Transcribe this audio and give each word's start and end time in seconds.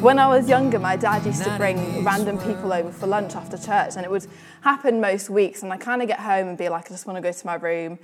When 0.00 0.18
I 0.18 0.28
was 0.28 0.48
younger, 0.48 0.78
my 0.78 0.96
dad 0.96 1.26
used 1.26 1.42
to 1.44 1.56
bring 1.56 2.04
random 2.04 2.38
people 2.38 2.72
over 2.72 2.90
for 2.90 3.06
lunch 3.06 3.34
after 3.34 3.58
church, 3.58 3.96
and 3.96 4.04
it 4.04 4.10
would 4.10 4.26
happen 4.62 5.00
most 5.00 5.28
weeks. 5.28 5.62
And 5.62 5.72
I 5.72 5.76
kind 5.76 6.02
of 6.02 6.08
get 6.08 6.20
home 6.20 6.48
and 6.48 6.56
be 6.56 6.68
like, 6.68 6.86
I 6.86 6.88
just 6.88 7.06
want 7.06 7.16
to 7.16 7.20
go 7.20 7.32
to 7.32 7.46
my 7.46 7.56
room 7.56 7.98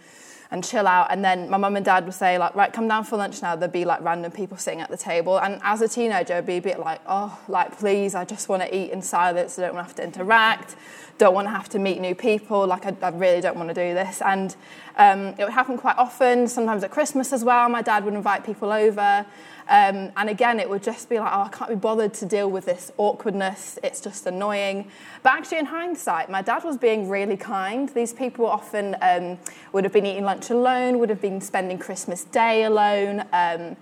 and 0.51 0.63
chill 0.63 0.87
out. 0.87 1.11
And 1.11 1.25
then 1.25 1.49
my 1.49 1.57
mum 1.57 1.77
and 1.77 1.85
dad 1.85 2.05
would 2.05 2.15
say, 2.15 2.39
like, 2.39 2.55
right, 2.55 2.73
come 2.73 2.87
down 2.89 3.05
for 3.05 3.17
lunch 3.17 3.43
now. 3.43 3.57
There'd 3.57 3.73
be 3.73 3.85
like 3.85 4.03
random 4.03 4.31
people 4.33 4.57
sitting 4.57 4.81
at 4.81 4.91
the 4.91 4.97
table. 4.97 5.39
And 5.39 5.61
as 5.63 5.81
a 5.81 5.89
teenager, 5.89 6.35
I'd 6.35 6.47
be 6.47 6.59
a 6.59 6.63
bit 6.63 6.79
like, 6.79 7.01
oh, 7.09 7.41
like, 7.49 7.79
please, 7.79 8.15
I 8.15 8.25
just 8.25 8.49
want 8.49 8.63
to 8.63 8.77
eat 8.77 8.91
in 8.91 9.03
silence. 9.03 9.59
I 9.59 9.63
don't 9.63 9.75
want 9.75 9.87
to 9.87 9.89
have 9.89 9.97
to 9.97 10.05
interact. 10.05 10.77
Don't 11.19 11.35
want 11.35 11.47
to 11.47 11.51
have 11.51 11.69
to 11.71 11.79
meet 11.79 12.01
new 12.01 12.15
people. 12.15 12.67
Like, 12.67 12.87
I, 12.87 12.97
I 13.03 13.09
really 13.11 13.41
don't 13.41 13.57
want 13.57 13.69
to 13.69 13.75
do 13.75 13.95
this. 13.95 14.21
And 14.21 14.55
um, 14.97 15.35
it 15.39 15.41
would 15.41 15.53
happen 15.53 15.77
quite 15.77 15.99
often, 15.99 16.47
sometimes 16.47 16.85
at 16.85 16.91
Christmas 16.91 17.33
as 17.33 17.45
well. 17.45 17.69
My 17.69 17.83
dad 17.83 18.05
would 18.05 18.15
invite 18.15 18.45
people 18.45 18.73
over. 18.73 19.27
Um, 19.67 20.13
and 20.17 20.29
again, 20.29 20.61
it 20.61 20.69
would 20.69 20.83
just 20.83 21.09
be 21.09 21.19
like, 21.19 21.33
oh, 21.33 21.43
I 21.43 21.49
can't 21.49 21.71
be 21.71 21.77
bothered 21.77 22.13
to 22.15 22.27
deal 22.27 22.51
with 22.51 22.67
this 22.67 22.93
awkwardness. 22.99 23.79
It's 23.83 24.01
just 24.01 24.27
annoying. 24.27 24.91
But 25.23 25.33
actually, 25.33 25.59
in 25.59 25.67
hindsight, 25.67 26.29
my 26.31 26.43
dad 26.43 26.65
was 26.65 26.77
being 26.77 27.09
really 27.09 27.37
kind. 27.37 27.89
These 27.89 28.13
people 28.13 28.47
often 28.47 28.97
um, 29.01 29.39
would 29.73 29.85
have 29.85 29.93
been 29.93 30.07
eating 30.07 30.25
lunch 30.25 30.51
alone, 30.51 30.99
would 30.99 31.09
have 31.09 31.21
been 31.21 31.41
spending 31.41 31.79
Christmas 31.79 32.25
Day 32.25 32.65
alone. 32.65 33.25
Um, 33.33 33.77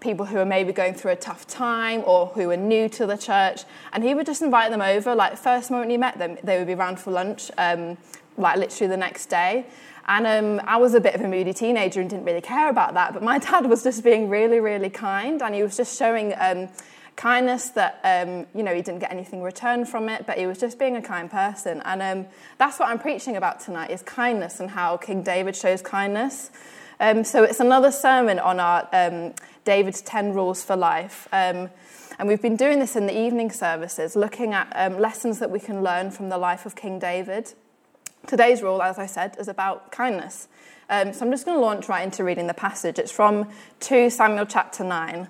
people 0.00 0.26
who 0.26 0.38
are 0.38 0.46
maybe 0.46 0.72
going 0.72 0.94
through 0.94 1.12
a 1.12 1.16
tough 1.16 1.46
time 1.46 2.02
or 2.06 2.26
who 2.28 2.50
are 2.50 2.56
new 2.56 2.88
to 2.90 3.06
the 3.06 3.16
church. 3.16 3.62
And 3.92 4.04
he 4.04 4.14
would 4.14 4.26
just 4.26 4.42
invite 4.42 4.70
them 4.70 4.82
over. 4.82 5.14
Like, 5.14 5.36
first 5.36 5.70
moment 5.70 5.90
he 5.90 5.96
met 5.96 6.18
them, 6.18 6.38
they 6.42 6.58
would 6.58 6.66
be 6.66 6.74
around 6.74 7.00
for 7.00 7.10
lunch, 7.10 7.50
um, 7.58 7.98
like 8.36 8.56
literally 8.56 8.88
the 8.88 8.96
next 8.96 9.26
day. 9.26 9.66
And 10.06 10.26
um, 10.26 10.66
I 10.66 10.78
was 10.78 10.94
a 10.94 11.00
bit 11.00 11.14
of 11.14 11.20
a 11.20 11.28
moody 11.28 11.52
teenager 11.52 12.00
and 12.00 12.08
didn't 12.08 12.24
really 12.24 12.40
care 12.40 12.70
about 12.70 12.94
that. 12.94 13.12
But 13.12 13.22
my 13.22 13.38
dad 13.50 13.66
was 13.66 13.82
just 13.82 14.02
being 14.02 14.28
really, 14.28 14.60
really 14.60 14.90
kind. 14.90 15.42
And 15.42 15.54
he 15.54 15.62
was 15.62 15.76
just 15.76 15.98
showing 15.98 16.34
um, 16.38 16.68
kindness 17.16 17.70
that, 17.70 18.00
um, 18.04 18.46
you 18.54 18.62
know, 18.62 18.74
he 18.74 18.80
didn't 18.80 19.00
get 19.00 19.10
anything 19.10 19.42
returned 19.42 19.88
from 19.88 20.08
it, 20.08 20.24
but 20.26 20.38
he 20.38 20.46
was 20.46 20.56
just 20.56 20.78
being 20.78 20.96
a 20.96 21.02
kind 21.02 21.30
person. 21.30 21.82
And 21.84 22.00
um, 22.00 22.32
that's 22.56 22.78
what 22.78 22.88
I'm 22.88 22.98
preaching 22.98 23.36
about 23.36 23.60
tonight 23.60 23.90
is 23.90 24.02
kindness 24.02 24.60
and 24.60 24.70
how 24.70 24.96
King 24.96 25.22
David 25.22 25.56
shows 25.56 25.82
kindness. 25.82 26.52
Um, 27.00 27.24
so 27.24 27.44
it's 27.44 27.60
another 27.60 27.92
sermon 27.92 28.38
on 28.38 28.58
our 28.58 28.88
um, 28.92 29.34
David's 29.64 30.02
10 30.02 30.34
rules 30.34 30.64
for 30.64 30.76
life. 30.76 31.28
and 31.32 31.70
we've 32.24 32.42
been 32.42 32.56
doing 32.56 32.80
this 32.80 32.96
in 32.96 33.06
the 33.06 33.16
evening 33.16 33.50
services, 33.50 34.16
looking 34.16 34.52
at 34.52 34.92
lessons 34.98 35.38
that 35.38 35.50
we 35.50 35.60
can 35.60 35.82
learn 35.82 36.10
from 36.10 36.28
the 36.28 36.38
life 36.38 36.66
of 36.66 36.74
King 36.74 36.98
David. 36.98 37.52
Today's 38.26 38.62
rule, 38.62 38.82
as 38.82 38.98
I 38.98 39.06
said, 39.06 39.36
is 39.38 39.46
about 39.46 39.92
kindness. 39.92 40.48
Um, 40.90 41.12
so 41.12 41.24
I'm 41.24 41.30
just 41.30 41.44
going 41.44 41.56
to 41.56 41.60
launch 41.60 41.88
right 41.88 42.02
into 42.02 42.24
reading 42.24 42.46
the 42.46 42.54
passage. 42.54 42.98
It's 42.98 43.12
from 43.12 43.48
2 43.80 44.10
Samuel 44.10 44.46
chapter 44.46 44.82
9, 44.82 45.28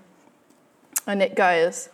and 1.07 1.23
it 1.23 1.35
goes 1.35 1.91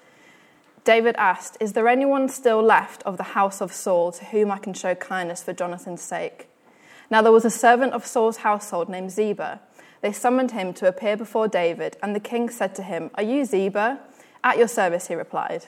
David 0.85 1.15
asked, 1.17 1.57
Is 1.61 1.73
there 1.73 1.89
anyone 1.89 2.29
still 2.29 2.63
left 2.63 3.03
of 3.05 3.17
the 3.17 3.23
house 3.23 3.63
of 3.63 3.73
Saul 3.73 4.13
to 4.13 4.25
whom 4.27 4.51
I 4.51 4.59
can 4.59 4.75
show 4.75 4.95
kindness 4.95 5.43
for 5.43 5.55
Jonathan's 5.55 6.03
sake? 6.03 6.47
Now 7.11 7.23
there 7.23 7.33
was 7.33 7.45
a 7.45 7.51
servant 7.51 7.93
of 7.93 8.07
Saul's 8.07 8.39
household 8.39 8.89
named 8.89 9.11
Ziba. 9.11 9.61
They 10.01 10.13
summoned 10.13 10.51
him 10.51 10.75
to 10.75 10.89
appear 10.89 11.17
before 11.17 11.49
David, 11.49 11.97
and 12.03 12.15
the 12.15 12.21
king 12.21 12.51
said 12.51 12.75
to 12.75 12.83
him, 12.83 13.11
Are 13.15 13.23
you 13.23 13.45
Ziba? 13.45 14.01
At 14.43 14.59
your 14.59 14.69
service, 14.69 15.09
he 15.09 15.15
replied. 15.15 15.67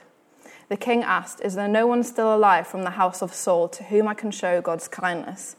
The 0.69 0.77
king 0.77 1.03
asked, 1.03 1.41
Is 1.41 1.55
there 1.55 1.69
no 1.69 1.87
one 1.87 2.03
still 2.03 2.35
alive 2.35 2.67
from 2.67 2.83
the 2.83 2.91
house 2.91 3.23
of 3.23 3.33
Saul 3.33 3.69
to 3.71 3.85
whom 3.85 4.09
I 4.09 4.15
can 4.15 4.31
show 4.31 4.61
God's 4.61 4.89
kindness? 4.89 5.57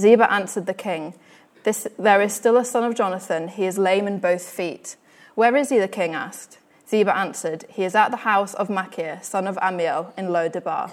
Ziba 0.00 0.32
answered 0.32 0.66
the 0.66 0.74
king, 0.74 1.14
this, 1.62 1.86
There 1.98 2.22
is 2.22 2.32
still 2.32 2.56
a 2.56 2.64
son 2.64 2.84
of 2.84 2.94
Jonathan. 2.94 3.48
He 3.48 3.66
is 3.66 3.78
lame 3.78 4.06
in 4.06 4.18
both 4.18 4.48
feet. 4.48 4.96
Where 5.34 5.56
is 5.56 5.68
he? 5.68 5.78
the 5.78 5.88
king 5.88 6.14
asked. 6.14 6.58
Ziba 6.88 7.16
answered, 7.16 7.64
He 7.68 7.84
is 7.84 7.94
at 7.94 8.10
the 8.10 8.18
house 8.18 8.54
of 8.54 8.70
Machir, 8.70 9.18
son 9.22 9.46
of 9.46 9.58
Amiel, 9.60 10.14
in 10.16 10.32
Lo-debar. 10.32 10.90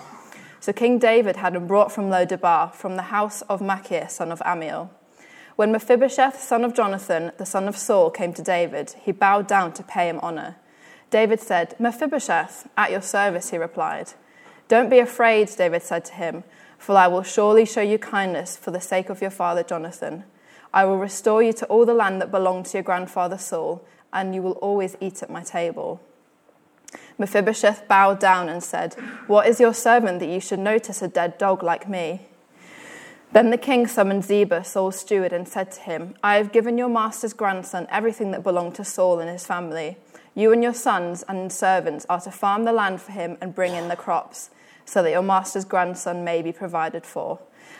So 0.64 0.72
King 0.72 0.98
David 0.98 1.36
had 1.36 1.58
him 1.58 1.68
brought 1.68 1.92
from 1.92 2.10
Lo-debar, 2.10 2.72
from 2.72 2.96
the 2.96 3.12
house 3.12 3.42
of 3.50 3.62
Machir, 3.62 4.08
son 4.08 4.32
of 4.32 4.42
Amiel. 4.46 4.90
When 5.58 5.74
Mephibosheth, 5.74 6.40
son 6.40 6.64
of 6.64 6.74
Jonathan, 6.74 7.34
the 7.38 7.46
son 7.46 7.68
of 7.68 7.76
Saul, 7.76 8.10
came 8.10 8.34
to 8.34 8.42
David, 8.42 8.96
he 9.02 9.12
bowed 9.12 9.46
down 9.46 9.74
to 9.74 9.84
pay 9.84 10.08
him 10.08 10.22
honor. 10.24 10.56
David 11.10 11.42
said, 11.42 11.76
Mephibosheth, 11.80 12.70
at 12.78 12.92
your 12.92 13.02
service, 13.02 13.50
he 13.50 13.58
replied. 13.58 14.14
Don't 14.70 14.90
be 14.90 15.00
afraid, 15.00 15.50
David 15.50 15.84
said 15.84 16.06
to 16.06 16.14
him, 16.14 16.46
for 16.78 16.96
I 16.96 17.08
will 17.08 17.24
surely 17.24 17.66
show 17.66 17.82
you 17.82 17.98
kindness 17.98 18.56
for 18.56 18.72
the 18.72 18.80
sake 18.80 19.10
of 19.10 19.20
your 19.20 19.32
father 19.32 19.64
Jonathan. 19.64 20.24
I 20.74 20.86
will 20.86 20.98
restore 20.98 21.44
you 21.44 21.52
to 21.52 21.66
all 21.66 21.86
the 21.86 21.94
land 21.94 22.22
that 22.22 22.32
belonged 22.32 22.68
to 22.68 22.78
your 22.78 22.84
grandfather 22.84 23.38
Saul, 23.38 23.86
and 24.14 24.34
you 24.34 24.42
will 24.42 24.54
always 24.54 24.96
eat 25.02 25.22
at 25.24 25.30
my 25.30 25.44
table. 25.44 26.00
Mephibosheth 27.18 27.88
bowed 27.88 28.20
down 28.20 28.50
and 28.50 28.64
said, 28.64 28.94
What 29.28 29.48
is 29.48 29.60
your 29.60 29.74
servant 29.74 30.20
that 30.20 30.30
you 30.30 30.40
should 30.40 30.60
notice 30.60 31.02
a 31.02 31.08
dead 31.08 31.38
dog 31.38 31.64
like 31.64 31.88
me? 31.88 32.28
Then 33.32 33.50
the 33.50 33.58
king 33.58 33.88
summoned 33.88 34.24
Ziba, 34.24 34.64
Saul's 34.64 35.00
steward, 35.00 35.34
and 35.34 35.48
said 35.48 35.72
to 35.72 35.82
him, 35.82 36.16
I 36.24 36.36
have 36.36 36.52
given 36.52 36.78
your 36.78 36.90
master's 36.90 37.34
grandson 37.34 37.88
everything 37.90 38.30
that 38.32 38.44
belonged 38.44 38.76
to 38.76 38.84
Saul 38.84 39.20
and 39.20 39.30
his 39.30 39.46
family. 39.46 39.98
You 40.36 40.52
and 40.52 40.62
your 40.62 40.74
sons 40.74 41.24
and 41.28 41.52
servants 41.52 42.06
are 42.10 42.22
to 42.22 42.32
farm 42.32 42.64
the 42.64 42.74
land 42.74 43.02
for 43.02 43.12
him 43.12 43.38
and 43.42 43.56
bring 43.56 43.74
in 43.74 43.88
the 43.88 43.96
crops, 43.96 44.52
so 44.86 45.02
that 45.02 45.12
your 45.12 45.24
master's 45.24 45.66
grandson 45.66 46.24
may 46.24 46.42
be 46.42 46.52
provided 46.52 47.06
for. 47.06 47.40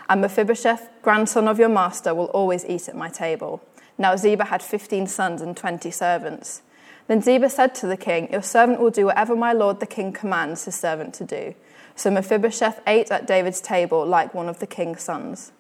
And 0.10 0.22
Mephibosheth, 0.22 0.90
grandson 1.02 1.48
of 1.48 1.60
your 1.60 1.70
master, 1.70 2.16
will 2.16 2.26
always 2.28 2.66
eat 2.66 2.90
at 2.90 2.96
my 2.96 3.10
table. 3.10 3.62
Now 3.98 4.16
Ziba 4.16 4.46
had 4.46 4.64
fifteen 4.64 5.06
sons 5.06 5.42
and 5.42 5.56
twenty 5.56 5.92
servants. 5.92 6.64
Then 7.08 7.22
Ziba 7.22 7.50
said 7.50 7.76
to 7.76 7.88
the 7.88 7.98
king, 7.98 8.32
Your 8.32 8.42
servant 8.42 8.80
will 8.80 8.90
do 8.90 9.06
whatever 9.06 9.36
my 9.36 9.54
lord 9.54 9.80
the 9.80 9.86
king 9.86 10.14
commands 10.14 10.66
his 10.66 10.76
servant 10.76 11.14
to 11.16 11.26
do. 11.26 11.56
So 11.96 12.10
Mephibosheth 12.10 12.82
ate 12.88 13.12
at 13.12 13.28
David's 13.28 13.62
table 13.62 14.06
like 14.06 14.34
one 14.34 14.50
of 14.50 14.60
the 14.60 14.68
king's 14.68 15.04
sons. 15.04 15.52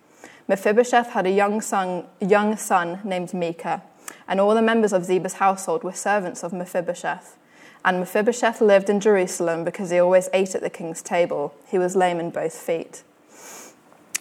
Mephibosheth 0.48 1.12
had 1.12 1.26
a 1.26 1.32
young 1.32 1.62
son, 1.62 2.06
young 2.20 2.58
son 2.58 3.00
named 3.04 3.34
Micah 3.34 3.84
and 4.28 4.40
all 4.40 4.56
the 4.56 4.62
members 4.62 4.94
of 4.94 5.06
Ziba's 5.06 5.34
household 5.34 5.84
were 5.84 5.94
servants 5.94 6.44
of 6.44 6.54
Mephibosheth. 6.54 7.38
And 7.86 8.00
Mephibosheth 8.00 8.62
lived 8.62 8.90
in 8.90 9.00
Jerusalem 9.00 9.64
because 9.64 9.90
he 9.90 10.00
always 10.00 10.30
ate 10.34 10.56
at 10.56 10.62
the 10.62 10.70
king's 10.70 11.02
table. 11.02 11.54
He 11.68 11.78
was 11.78 11.96
lame 11.96 12.20
in 12.20 12.30
both 12.30 12.54
feet. 12.54 13.04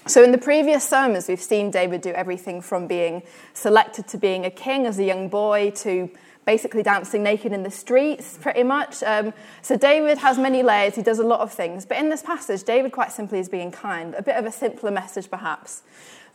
So, 0.04 0.24
in 0.24 0.32
the 0.32 0.38
previous 0.38 0.88
sermons, 0.88 1.28
we've 1.28 1.40
seen 1.40 1.70
David 1.70 2.00
do 2.00 2.10
everything 2.10 2.60
from 2.60 2.88
being 2.88 3.22
selected 3.54 4.08
to 4.08 4.18
being 4.18 4.44
a 4.44 4.50
king 4.50 4.84
as 4.84 4.98
a 4.98 5.04
young 5.04 5.28
boy 5.28 5.70
to 5.76 6.10
basically 6.44 6.82
dancing 6.82 7.22
naked 7.22 7.52
in 7.52 7.62
the 7.62 7.70
streets, 7.70 8.38
pretty 8.40 8.62
much. 8.62 9.02
Um, 9.02 9.32
so, 9.62 9.76
David 9.76 10.18
has 10.18 10.38
many 10.38 10.62
layers, 10.62 10.94
he 10.94 11.02
does 11.02 11.18
a 11.18 11.24
lot 11.24 11.40
of 11.40 11.52
things. 11.52 11.86
But 11.86 11.98
in 11.98 12.08
this 12.08 12.22
passage, 12.22 12.64
David 12.64 12.92
quite 12.92 13.12
simply 13.12 13.38
is 13.38 13.48
being 13.48 13.70
kind, 13.70 14.14
a 14.14 14.22
bit 14.22 14.36
of 14.36 14.44
a 14.44 14.52
simpler 14.52 14.90
message 14.90 15.30
perhaps. 15.30 15.82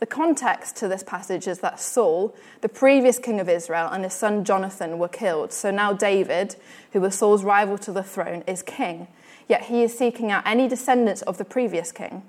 The 0.00 0.06
context 0.06 0.76
to 0.76 0.86
this 0.86 1.02
passage 1.02 1.48
is 1.48 1.58
that 1.58 1.80
Saul, 1.80 2.34
the 2.60 2.68
previous 2.68 3.18
king 3.18 3.40
of 3.40 3.48
Israel, 3.48 3.88
and 3.90 4.04
his 4.04 4.14
son 4.14 4.44
Jonathan 4.44 4.98
were 4.98 5.08
killed. 5.08 5.52
So 5.52 5.72
now 5.72 5.92
David, 5.92 6.54
who 6.92 7.00
was 7.00 7.16
Saul's 7.16 7.42
rival 7.42 7.78
to 7.78 7.90
the 7.90 8.04
throne, 8.04 8.44
is 8.46 8.62
king. 8.62 9.08
Yet 9.48 9.64
he 9.64 9.82
is 9.82 9.98
seeking 9.98 10.30
out 10.30 10.46
any 10.46 10.68
descendants 10.68 11.22
of 11.22 11.38
the 11.38 11.44
previous 11.44 11.90
king. 11.90 12.22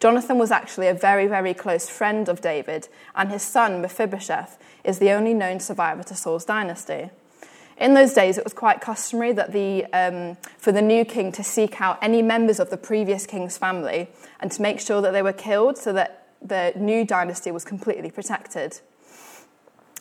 Jonathan 0.00 0.36
was 0.36 0.50
actually 0.50 0.88
a 0.88 0.94
very, 0.94 1.28
very 1.28 1.54
close 1.54 1.88
friend 1.88 2.28
of 2.28 2.40
David, 2.40 2.88
and 3.14 3.30
his 3.30 3.42
son 3.42 3.80
Mephibosheth 3.80 4.58
is 4.82 4.98
the 4.98 5.12
only 5.12 5.32
known 5.32 5.60
survivor 5.60 6.02
to 6.02 6.16
Saul's 6.16 6.44
dynasty. 6.44 7.10
In 7.82 7.94
those 7.94 8.12
days, 8.12 8.38
it 8.38 8.44
was 8.44 8.52
quite 8.54 8.80
customary 8.80 9.32
that 9.32 9.52
the, 9.52 9.86
um, 9.86 10.36
for 10.56 10.70
the 10.70 10.80
new 10.80 11.04
king 11.04 11.32
to 11.32 11.42
seek 11.42 11.80
out 11.80 11.98
any 12.00 12.22
members 12.22 12.60
of 12.60 12.70
the 12.70 12.76
previous 12.76 13.26
king's 13.26 13.58
family 13.58 14.08
and 14.38 14.52
to 14.52 14.62
make 14.62 14.78
sure 14.78 15.02
that 15.02 15.10
they 15.10 15.20
were 15.20 15.32
killed 15.32 15.76
so 15.76 15.92
that 15.92 16.28
the 16.40 16.72
new 16.76 17.04
dynasty 17.04 17.50
was 17.50 17.64
completely 17.64 18.08
protected. 18.08 18.78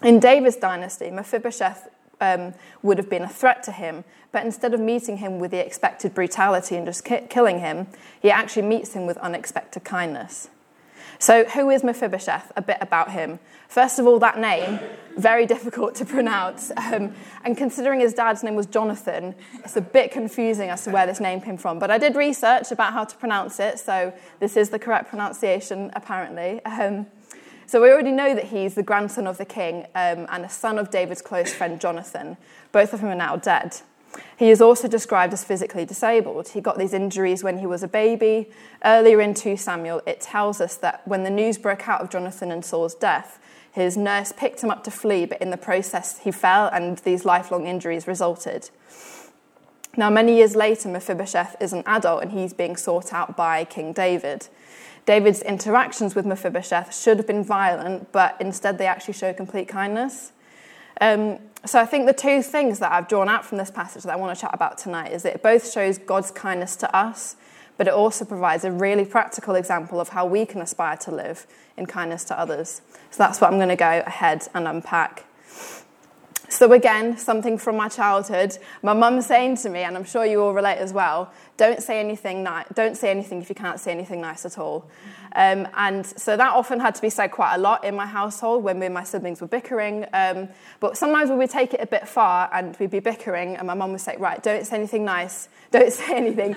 In 0.03 0.19
David's 0.19 0.57
dynasty, 0.57 1.09
Mephibosheth 1.09 1.89
um, 2.21 2.53
would 2.83 2.99
have 2.99 3.09
been 3.09 3.23
a 3.23 3.29
threat 3.29 3.63
to 3.63 3.71
him, 3.71 4.03
but 4.31 4.45
instead 4.45 4.75
of 4.75 4.79
meeting 4.79 5.17
him 5.17 5.39
with 5.39 5.49
the 5.49 5.65
expected 5.65 6.13
brutality 6.13 6.75
and 6.75 6.85
just 6.85 7.03
ki- 7.03 7.25
killing 7.31 7.61
him, 7.61 7.87
he 8.21 8.29
actually 8.29 8.67
meets 8.67 8.93
him 8.93 9.07
with 9.07 9.17
unexpected 9.17 9.83
kindness. 9.83 10.49
So, 11.21 11.45
who 11.45 11.69
is 11.69 11.83
Mephibosheth? 11.83 12.51
A 12.55 12.63
bit 12.63 12.77
about 12.81 13.11
him. 13.11 13.37
First 13.67 13.99
of 13.99 14.07
all, 14.07 14.17
that 14.17 14.39
name, 14.39 14.79
very 15.17 15.45
difficult 15.45 15.93
to 15.95 16.05
pronounce. 16.05 16.71
Um, 16.75 17.13
and 17.43 17.55
considering 17.55 17.99
his 17.99 18.15
dad's 18.15 18.41
name 18.41 18.55
was 18.55 18.65
Jonathan, 18.65 19.35
it's 19.63 19.77
a 19.77 19.81
bit 19.81 20.09
confusing 20.09 20.71
as 20.71 20.83
to 20.85 20.89
where 20.89 21.05
this 21.05 21.19
name 21.19 21.39
came 21.39 21.57
from. 21.57 21.77
But 21.77 21.91
I 21.91 21.99
did 21.99 22.15
research 22.15 22.71
about 22.71 22.93
how 22.93 23.03
to 23.03 23.15
pronounce 23.17 23.59
it, 23.59 23.77
so 23.77 24.11
this 24.39 24.57
is 24.57 24.71
the 24.71 24.79
correct 24.79 25.09
pronunciation, 25.09 25.91
apparently. 25.93 26.59
Um, 26.65 27.05
So 27.67 27.79
we 27.81 27.91
already 27.91 28.11
know 28.11 28.33
that 28.33 28.45
he's 28.45 28.73
the 28.73 28.83
grandson 28.83 29.27
of 29.27 29.37
the 29.37 29.45
king 29.45 29.85
um, 29.93 30.25
and 30.27 30.43
a 30.43 30.49
son 30.49 30.79
of 30.79 30.89
David's 30.89 31.21
close 31.21 31.53
friend 31.53 31.79
Jonathan. 31.79 32.35
Both 32.71 32.93
of 32.93 32.99
them 32.99 33.09
are 33.11 33.15
now 33.15 33.37
dead. 33.37 33.79
He 34.37 34.49
is 34.49 34.61
also 34.61 34.87
described 34.87 35.33
as 35.33 35.43
physically 35.43 35.85
disabled. 35.85 36.49
He 36.49 36.61
got 36.61 36.77
these 36.77 36.93
injuries 36.93 37.43
when 37.43 37.59
he 37.59 37.65
was 37.65 37.83
a 37.83 37.87
baby. 37.87 38.49
Earlier 38.83 39.21
in 39.21 39.33
2 39.33 39.55
Samuel, 39.57 40.01
it 40.07 40.19
tells 40.19 40.59
us 40.59 40.75
that 40.77 41.07
when 41.07 41.23
the 41.23 41.29
news 41.29 41.57
broke 41.57 41.87
out 41.87 42.01
of 42.01 42.09
Jonathan 42.09 42.51
and 42.51 42.65
Saul's 42.65 42.95
death, 42.95 43.39
his 43.71 43.95
nurse 43.95 44.33
picked 44.35 44.63
him 44.63 44.69
up 44.69 44.83
to 44.83 44.91
flee, 44.91 45.25
but 45.25 45.41
in 45.41 45.49
the 45.49 45.57
process, 45.57 46.19
he 46.19 46.31
fell 46.31 46.67
and 46.67 46.97
these 46.99 47.23
lifelong 47.23 47.67
injuries 47.67 48.07
resulted. 48.07 48.69
Now, 49.95 50.09
many 50.09 50.37
years 50.37 50.55
later, 50.55 50.89
Mephibosheth 50.89 51.55
is 51.59 51.73
an 51.73 51.83
adult 51.85 52.23
and 52.23 52.31
he's 52.31 52.53
being 52.53 52.75
sought 52.77 53.13
out 53.13 53.35
by 53.35 53.65
King 53.65 53.93
David. 53.93 54.47
David's 55.05 55.41
interactions 55.41 56.15
with 56.15 56.25
Mephibosheth 56.25 56.95
should 56.95 57.17
have 57.17 57.27
been 57.27 57.43
violent, 57.43 58.11
but 58.11 58.37
instead 58.39 58.77
they 58.77 58.87
actually 58.87 59.13
show 59.13 59.33
complete 59.33 59.67
kindness. 59.67 60.31
Um, 60.99 61.39
so 61.65 61.79
I 61.79 61.85
think 61.85 62.07
the 62.07 62.13
two 62.13 62.41
things 62.41 62.79
that 62.79 62.91
I've 62.91 63.07
drawn 63.07 63.29
out 63.29 63.45
from 63.45 63.57
this 63.57 63.69
passage 63.69 64.03
that 64.03 64.13
I 64.13 64.15
want 64.15 64.35
to 64.35 64.41
chat 64.41 64.51
about 64.53 64.77
tonight 64.77 65.11
is 65.11 65.23
that 65.23 65.35
it 65.35 65.43
both 65.43 65.71
shows 65.71 65.97
God's 65.97 66.31
kindness 66.31 66.75
to 66.77 66.95
us, 66.95 67.35
but 67.77 67.87
it 67.87 67.93
also 67.93 68.25
provides 68.25 68.63
a 68.63 68.71
really 68.71 69.05
practical 69.05 69.55
example 69.55 69.99
of 69.99 70.09
how 70.09 70.25
we 70.25 70.45
can 70.45 70.61
aspire 70.61 70.97
to 70.97 71.11
live 71.11 71.45
in 71.77 71.85
kindness 71.85 72.23
to 72.25 72.39
others. 72.39 72.81
So 73.11 73.17
that's 73.17 73.39
what 73.39 73.51
I'm 73.51 73.57
going 73.57 73.69
to 73.69 73.75
go 73.75 74.03
ahead 74.05 74.47
and 74.55 74.67
unpack. 74.67 75.25
So, 76.49 76.73
again, 76.73 77.17
something 77.17 77.57
from 77.57 77.77
my 77.77 77.87
childhood. 77.87 78.57
My 78.83 78.91
mum 78.91 79.21
saying 79.21 79.55
to 79.57 79.69
me, 79.69 79.83
and 79.83 79.95
I'm 79.95 80.03
sure 80.03 80.25
you 80.25 80.43
all 80.43 80.53
relate 80.53 80.79
as 80.79 80.91
well, 80.91 81.31
don't 81.57 81.81
say 81.81 81.99
anything 81.99 82.43
nice. 82.43 82.65
Don't 82.73 82.95
say 82.97 83.11
anything 83.11 83.41
if 83.41 83.49
you 83.49 83.55
can't 83.55 83.79
say 83.79 83.91
anything 83.91 84.21
nice 84.21 84.45
at 84.45 84.57
all. 84.57 84.89
Um, 85.33 85.67
and 85.75 86.05
so 86.05 86.35
that 86.35 86.53
often 86.53 86.79
had 86.79 86.95
to 86.95 87.01
be 87.01 87.09
said 87.09 87.29
quite 87.29 87.55
a 87.55 87.57
lot 87.57 87.83
in 87.83 87.95
my 87.95 88.05
household 88.05 88.63
when 88.63 88.79
me 88.79 88.87
and 88.87 88.93
my 88.93 89.03
siblings 89.03 89.39
were 89.39 89.47
bickering. 89.47 90.05
Um, 90.13 90.49
but 90.79 90.97
sometimes 90.97 91.29
we 91.29 91.37
would 91.37 91.49
take 91.49 91.73
it 91.73 91.79
a 91.81 91.87
bit 91.87 92.07
far 92.07 92.49
and 92.51 92.75
we'd 92.79 92.91
be 92.91 92.99
bickering, 92.99 93.55
and 93.55 93.67
my 93.67 93.73
mum 93.73 93.91
would 93.91 94.01
say, 94.01 94.15
Right, 94.17 94.41
don't 94.41 94.65
say 94.65 94.75
anything 94.75 95.05
nice. 95.05 95.49
Don't 95.71 95.93
say 95.93 96.17
anything. 96.17 96.53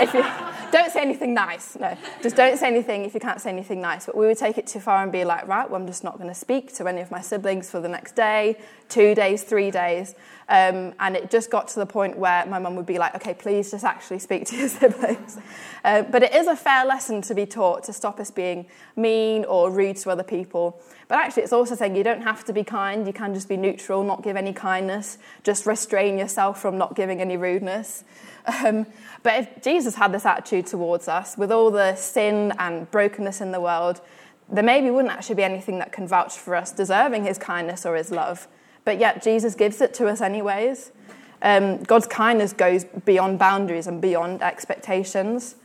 if 0.00 0.14
you, 0.14 0.24
don't 0.72 0.90
say 0.90 1.02
anything 1.02 1.34
nice. 1.34 1.76
No, 1.76 1.94
just 2.22 2.34
don't 2.34 2.58
say 2.58 2.66
anything 2.66 3.04
if 3.04 3.12
you 3.12 3.20
can't 3.20 3.38
say 3.38 3.50
anything 3.50 3.82
nice. 3.82 4.06
But 4.06 4.16
we 4.16 4.24
would 4.24 4.38
take 4.38 4.56
it 4.56 4.66
too 4.66 4.80
far 4.80 5.02
and 5.02 5.12
be 5.12 5.22
like, 5.22 5.46
Right, 5.46 5.68
well, 5.68 5.78
I'm 5.78 5.86
just 5.86 6.02
not 6.02 6.16
going 6.16 6.30
to 6.30 6.34
speak 6.34 6.72
to 6.76 6.88
any 6.88 7.02
of 7.02 7.10
my 7.10 7.20
siblings 7.20 7.70
for 7.70 7.78
the 7.78 7.90
next 7.90 8.16
day, 8.16 8.56
two 8.88 9.14
days, 9.14 9.42
three 9.42 9.70
days. 9.70 10.14
Um, 10.48 10.94
and 10.98 11.14
it 11.14 11.30
just 11.30 11.50
got 11.50 11.68
to 11.68 11.78
the 11.78 11.86
point 11.86 12.16
where 12.18 12.44
my 12.46 12.58
mum 12.58 12.74
would 12.76 12.86
be 12.86 12.98
like, 12.98 13.14
okay, 13.16 13.34
please 13.34 13.70
just 13.70 13.84
actually 13.84 14.18
speak 14.18 14.43
to 14.48 14.56
your 14.56 14.68
siblings. 14.68 15.38
Uh, 15.84 16.02
but 16.02 16.22
it 16.22 16.34
is 16.34 16.46
a 16.46 16.56
fair 16.56 16.84
lesson 16.84 17.20
to 17.22 17.34
be 17.34 17.46
taught 17.46 17.84
to 17.84 17.92
stop 17.92 18.18
us 18.18 18.30
being 18.30 18.66
mean 18.96 19.44
or 19.44 19.70
rude 19.70 19.96
to 19.96 20.10
other 20.10 20.22
people. 20.22 20.80
But 21.08 21.18
actually, 21.18 21.42
it's 21.42 21.52
also 21.52 21.74
saying 21.74 21.94
you 21.96 22.04
don't 22.04 22.22
have 22.22 22.44
to 22.44 22.52
be 22.52 22.64
kind, 22.64 23.06
you 23.06 23.12
can 23.12 23.34
just 23.34 23.48
be 23.48 23.56
neutral, 23.56 24.02
not 24.02 24.22
give 24.22 24.36
any 24.36 24.52
kindness, 24.52 25.18
just 25.42 25.66
restrain 25.66 26.18
yourself 26.18 26.60
from 26.60 26.78
not 26.78 26.96
giving 26.96 27.20
any 27.20 27.36
rudeness. 27.36 28.04
Um, 28.46 28.84
but 29.22 29.40
if 29.40 29.62
Jesus 29.62 29.94
had 29.94 30.12
this 30.12 30.26
attitude 30.26 30.66
towards 30.66 31.08
us, 31.08 31.38
with 31.38 31.50
all 31.50 31.70
the 31.70 31.94
sin 31.94 32.52
and 32.58 32.90
brokenness 32.90 33.40
in 33.40 33.52
the 33.52 33.60
world, 33.60 34.02
there 34.50 34.62
maybe 34.62 34.90
wouldn't 34.90 35.14
actually 35.14 35.36
be 35.36 35.44
anything 35.44 35.78
that 35.78 35.92
can 35.92 36.06
vouch 36.06 36.34
for 36.34 36.54
us 36.54 36.70
deserving 36.70 37.24
his 37.24 37.38
kindness 37.38 37.86
or 37.86 37.96
his 37.96 38.10
love 38.10 38.46
but 38.84 38.98
yet 38.98 39.22
Jesus 39.22 39.54
gives 39.54 39.80
it 39.80 39.94
to 39.94 40.06
us 40.06 40.20
anyways. 40.20 40.92
Um, 41.42 41.82
God's 41.82 42.06
kindness 42.06 42.52
goes 42.52 42.84
beyond 42.84 43.38
boundaries 43.38 43.86
and 43.86 44.00
beyond 44.00 44.42
expectations. 44.42 45.56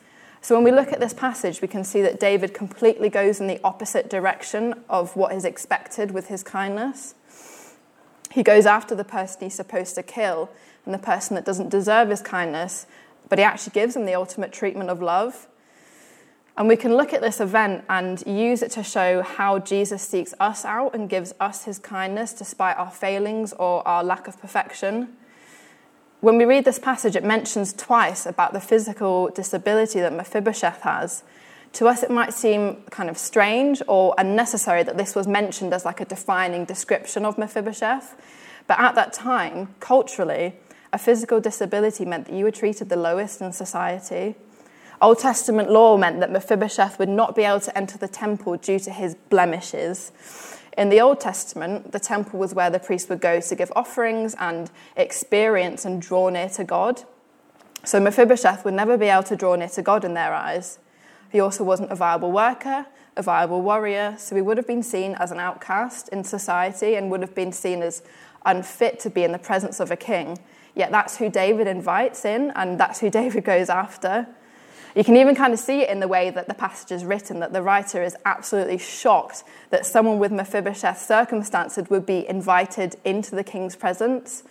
So 0.41 0.55
when 0.55 0.63
we 0.63 0.71
look 0.71 0.93
at 0.93 0.99
this 0.99 1.13
passage, 1.13 1.61
we 1.61 1.67
can 1.67 1.83
see 1.83 2.01
that 2.01 2.19
David 2.19 2.53
completely 2.53 3.09
goes 3.09 3.39
in 3.41 3.47
the 3.47 3.59
opposite 3.63 4.09
direction 4.09 4.73
of 4.89 5.15
what 5.15 5.33
is 5.33 5.43
expected 5.43 6.11
with 6.11 6.27
his 6.27 6.43
kindness. 6.43 7.15
He 8.31 8.43
goes 8.43 8.65
after 8.65 8.95
the 8.95 9.03
person 9.03 9.41
he's 9.41 9.55
supposed 9.55 9.95
to 9.95 10.03
kill 10.03 10.49
and 10.85 10.93
the 10.93 10.99
person 10.99 11.35
that 11.35 11.45
doesn't 11.45 11.69
deserve 11.69 12.09
his 12.09 12.21
kindness, 12.21 12.85
but 13.27 13.37
he 13.37 13.43
actually 13.43 13.71
gives 13.71 13.95
them 13.95 14.05
the 14.05 14.15
ultimate 14.15 14.53
treatment 14.53 14.89
of 14.89 15.01
love. 15.01 15.47
And 16.57 16.67
we 16.67 16.75
can 16.75 16.95
look 16.95 17.13
at 17.13 17.21
this 17.21 17.39
event 17.39 17.85
and 17.89 18.21
use 18.25 18.61
it 18.61 18.71
to 18.71 18.83
show 18.83 19.21
how 19.21 19.59
Jesus 19.59 20.03
seeks 20.03 20.33
us 20.39 20.65
out 20.65 20.93
and 20.93 21.09
gives 21.09 21.33
us 21.39 21.63
his 21.63 21.79
kindness 21.79 22.33
despite 22.33 22.77
our 22.77 22.91
failings 22.91 23.53
or 23.53 23.85
our 23.87 24.03
lack 24.03 24.27
of 24.27 24.39
perfection. 24.39 25.15
When 26.21 26.37
we 26.37 26.43
read 26.43 26.65
this 26.65 26.79
passage, 26.79 27.15
it 27.15 27.23
mentions 27.23 27.71
twice 27.71 28.25
about 28.25 28.51
the 28.51 28.59
physical 28.59 29.29
disability 29.29 30.01
that 30.01 30.11
Mephibosheth 30.11 30.81
has. 30.81 31.23
To 31.73 31.87
us, 31.87 32.03
it 32.03 32.11
might 32.11 32.33
seem 32.33 32.83
kind 32.89 33.09
of 33.09 33.17
strange 33.17 33.81
or 33.87 34.15
unnecessary 34.17 34.83
that 34.83 34.97
this 34.97 35.15
was 35.15 35.27
mentioned 35.27 35.73
as 35.73 35.85
like 35.85 36.01
a 36.01 36.05
defining 36.05 36.65
description 36.65 37.25
of 37.25 37.37
Mephibosheth. 37.37 38.15
But 38.67 38.79
at 38.79 38.95
that 38.95 39.13
time, 39.13 39.73
culturally, 39.79 40.55
a 40.91 40.97
physical 40.97 41.39
disability 41.39 42.03
meant 42.03 42.25
that 42.25 42.35
you 42.35 42.43
were 42.43 42.51
treated 42.51 42.89
the 42.89 42.97
lowest 42.97 43.39
in 43.39 43.53
society. 43.53 44.35
Old 45.01 45.19
Testament 45.19 45.71
law 45.71 45.95
meant 45.95 46.19
that 46.19 46.31
Mephibosheth 46.31 46.99
would 46.99 47.07
not 47.07 47.33
be 47.33 47.43
able 47.43 47.61
to 47.61 47.77
enter 47.77 47.97
the 47.97 48.09
temple 48.09 48.57
due 48.57 48.79
to 48.79 48.91
his 48.91 49.15
blemishes. 49.15 50.11
In 50.79 50.87
the 50.87 51.01
Old 51.01 51.19
Testament, 51.19 51.91
the 51.91 51.99
temple 51.99 52.39
was 52.39 52.53
where 52.53 52.69
the 52.69 52.79
priest 52.79 53.09
would 53.09 53.19
go 53.19 53.41
to 53.41 53.55
give 53.55 53.69
offerings 53.75 54.33
and 54.39 54.71
experience 54.95 55.83
and 55.83 56.01
draw 56.01 56.29
near 56.29 56.47
to 56.51 56.63
God. 56.63 57.03
So 57.83 57.99
Mephibosheth 57.99 58.63
would 58.63 58.75
never 58.75 58.97
be 58.97 59.07
able 59.07 59.23
to 59.23 59.35
draw 59.35 59.55
near 59.55 59.67
to 59.67 59.81
God 59.81 60.05
in 60.05 60.13
their 60.13 60.33
eyes. 60.33 60.79
He 61.33 61.41
also 61.41 61.65
wasn't 61.65 61.91
a 61.91 61.95
viable 61.95 62.31
worker, 62.31 62.85
a 63.17 63.21
viable 63.21 63.61
warrior, 63.61 64.15
so 64.17 64.37
he 64.37 64.41
would 64.41 64.55
have 64.55 64.67
been 64.67 64.81
seen 64.81 65.15
as 65.15 65.31
an 65.31 65.39
outcast 65.41 66.07
in 66.13 66.23
society 66.23 66.95
and 66.95 67.11
would 67.11 67.23
have 67.23 67.35
been 67.35 67.51
seen 67.51 67.81
as 67.81 68.01
unfit 68.45 69.01
to 69.01 69.09
be 69.09 69.25
in 69.25 69.33
the 69.33 69.37
presence 69.37 69.81
of 69.81 69.91
a 69.91 69.97
king. 69.97 70.39
Yet 70.75 70.91
that's 70.91 71.17
who 71.17 71.29
David 71.29 71.67
invites 71.67 72.23
in, 72.23 72.51
and 72.51 72.79
that's 72.79 73.01
who 73.01 73.09
David 73.19 73.43
goes 73.43 73.69
after. 73.69 74.27
You 74.95 75.03
can 75.03 75.17
even 75.17 75.35
kind 75.35 75.53
of 75.53 75.59
see 75.59 75.81
it 75.81 75.89
in 75.89 75.99
the 75.99 76.07
way 76.07 76.29
that 76.31 76.47
the 76.47 76.53
passage 76.53 76.91
is 76.91 77.05
written, 77.05 77.39
that 77.39 77.53
the 77.53 77.61
writer 77.61 78.01
is 78.03 78.15
absolutely 78.25 78.79
shocked 78.79 79.43
that 79.69 79.85
someone 79.85 80.17
with 80.17 80.31
Mephibosheth's 80.31 81.05
circumstances 81.05 81.89
would 81.89 82.05
be 82.05 82.27
invited 82.27 82.95
into 83.05 83.35
the 83.35 83.43
king's 83.43 83.75
presence. 83.75 84.43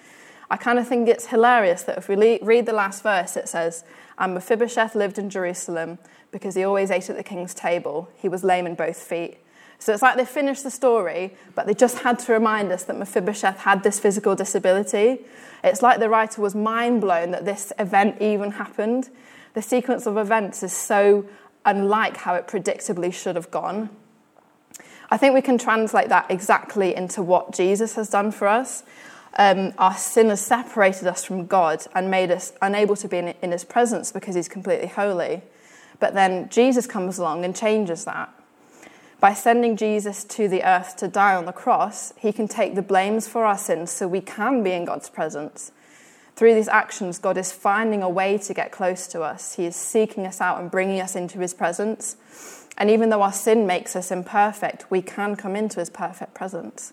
I 0.50 0.56
kind 0.56 0.79
of 0.79 0.87
think 0.87 1.08
it's 1.08 1.26
hilarious 1.26 1.82
that 1.82 1.99
if 1.99 2.08
we 2.08 2.38
read 2.40 2.67
the 2.67 2.73
last 2.73 3.02
verse, 3.02 3.37
it 3.37 3.49
says, 3.49 3.85
And 4.17 4.35
Mephibosheth 4.35 4.94
lived 4.94 5.19
in 5.19 5.29
Jerusalem 5.29 5.99
because 6.31 6.55
he 6.55 6.64
always 6.64 6.91
ate 6.91 7.11
at 7.11 7.17
the 7.17 7.25
king's 7.25 7.52
table. 7.52 8.08
He 8.17 8.29
was 8.29 8.44
lame 8.44 8.67
in 8.67 8.75
both 8.75 8.96
feet. 8.96 9.38
So 9.81 9.93
it's 9.93 10.02
like 10.02 10.17
they 10.17 10.25
finished 10.25 10.64
the 10.64 10.70
story, 10.70 11.34
but 11.55 11.67
they 11.67 11.74
just 11.74 12.01
had 12.01 12.19
to 12.20 12.32
remind 12.32 12.72
us 12.72 12.84
that 12.84 12.96
Mephibosheth 12.96 13.58
had 13.58 13.82
this 13.82 14.01
physical 14.01 14.34
disability. 14.34 15.20
It's 15.63 15.82
like 15.82 16.01
the 16.01 16.08
writer 16.08 16.43
was 16.43 16.55
mind 16.55 17.01
blown 17.01 17.31
that 17.31 17.44
this 17.44 17.72
event 17.79 18.20
even 18.20 18.53
happened 18.53 19.08
the 19.58 19.62
sequence 19.62 20.06
of 20.06 20.17
events 20.17 20.62
is 20.62 20.72
so 20.72 21.24
unlike 21.65 22.19
how 22.19 22.36
it 22.36 22.46
predictably 22.46 23.12
should 23.12 23.34
have 23.34 23.50
gone. 23.50 23.91
I 25.10 25.17
think 25.17 25.34
we 25.34 25.43
can 25.43 25.58
translate 25.58 26.10
that 26.10 26.31
exactly 26.31 26.94
into 26.94 27.24
what 27.24 27.53
Jesus 27.53 27.96
has 27.96 28.08
done 28.08 28.31
for 28.31 28.46
us. 28.46 28.84
Um, 29.36 29.72
our 29.77 29.96
sin 29.96 30.29
has 30.29 30.41
separated 30.41 31.08
us 31.08 31.24
from 31.24 31.46
God 31.46 31.84
and 31.93 32.08
made 32.08 32.31
us 32.31 32.53
unable 32.62 32.94
to 32.94 33.08
be 33.08 33.19
in, 33.19 33.34
in 33.43 33.50
His 33.50 33.65
presence 33.65 34.12
because 34.12 34.36
He's 34.36 34.48
completely 34.48 34.86
holy. 34.86 35.43
But 35.98 36.15
then 36.15 36.48
Jesus 36.50 36.86
comes 36.86 37.19
along 37.19 37.44
and 37.44 37.56
changes 37.56 38.05
that. 38.05 38.32
By 39.19 39.34
sending 39.34 39.77
Jesus 39.77 40.22
to 40.22 40.46
the 40.46 40.62
earth 40.62 40.96
to 40.98 41.08
die 41.08 41.34
on 41.34 41.46
the 41.46 41.53
cross, 41.53 42.12
He 42.17 42.31
can 42.31 42.46
take 42.46 42.77
the 42.77 42.82
blames 42.82 43.27
for 43.27 43.44
our 43.44 43.58
sins 43.58 43.91
so 43.91 44.06
we 44.06 44.20
can 44.20 44.62
be 44.62 44.70
in 44.70 44.84
God's 44.84 45.10
presence. 45.10 45.72
Through 46.39 46.55
these 46.55 46.69
actions, 46.69 47.19
God 47.19 47.37
is 47.37 47.51
finding 47.51 48.01
a 48.01 48.09
way 48.09 48.39
to 48.39 48.55
get 48.55 48.71
close 48.71 49.09
to 49.09 49.23
us. 49.23 49.57
He 49.57 49.67
is 49.67 49.75
seeking 49.75 50.25
us 50.25 50.41
out 50.41 50.61
and 50.61 50.71
bringing 50.71 51.01
us 51.01 51.17
into 51.17 51.41
His 51.41 51.53
presence. 51.53 52.15
And 52.77 52.89
even 52.89 53.11
though 53.11 53.23
our 53.23 53.33
sin 53.33 53.67
makes 53.67 53.97
us 53.97 54.13
imperfect, 54.13 54.89
we 54.89 55.03
can 55.03 55.35
come 55.35 55.57
into 55.57 55.81
His 55.81 55.91
perfect 55.91 56.35
presence. 56.35 56.93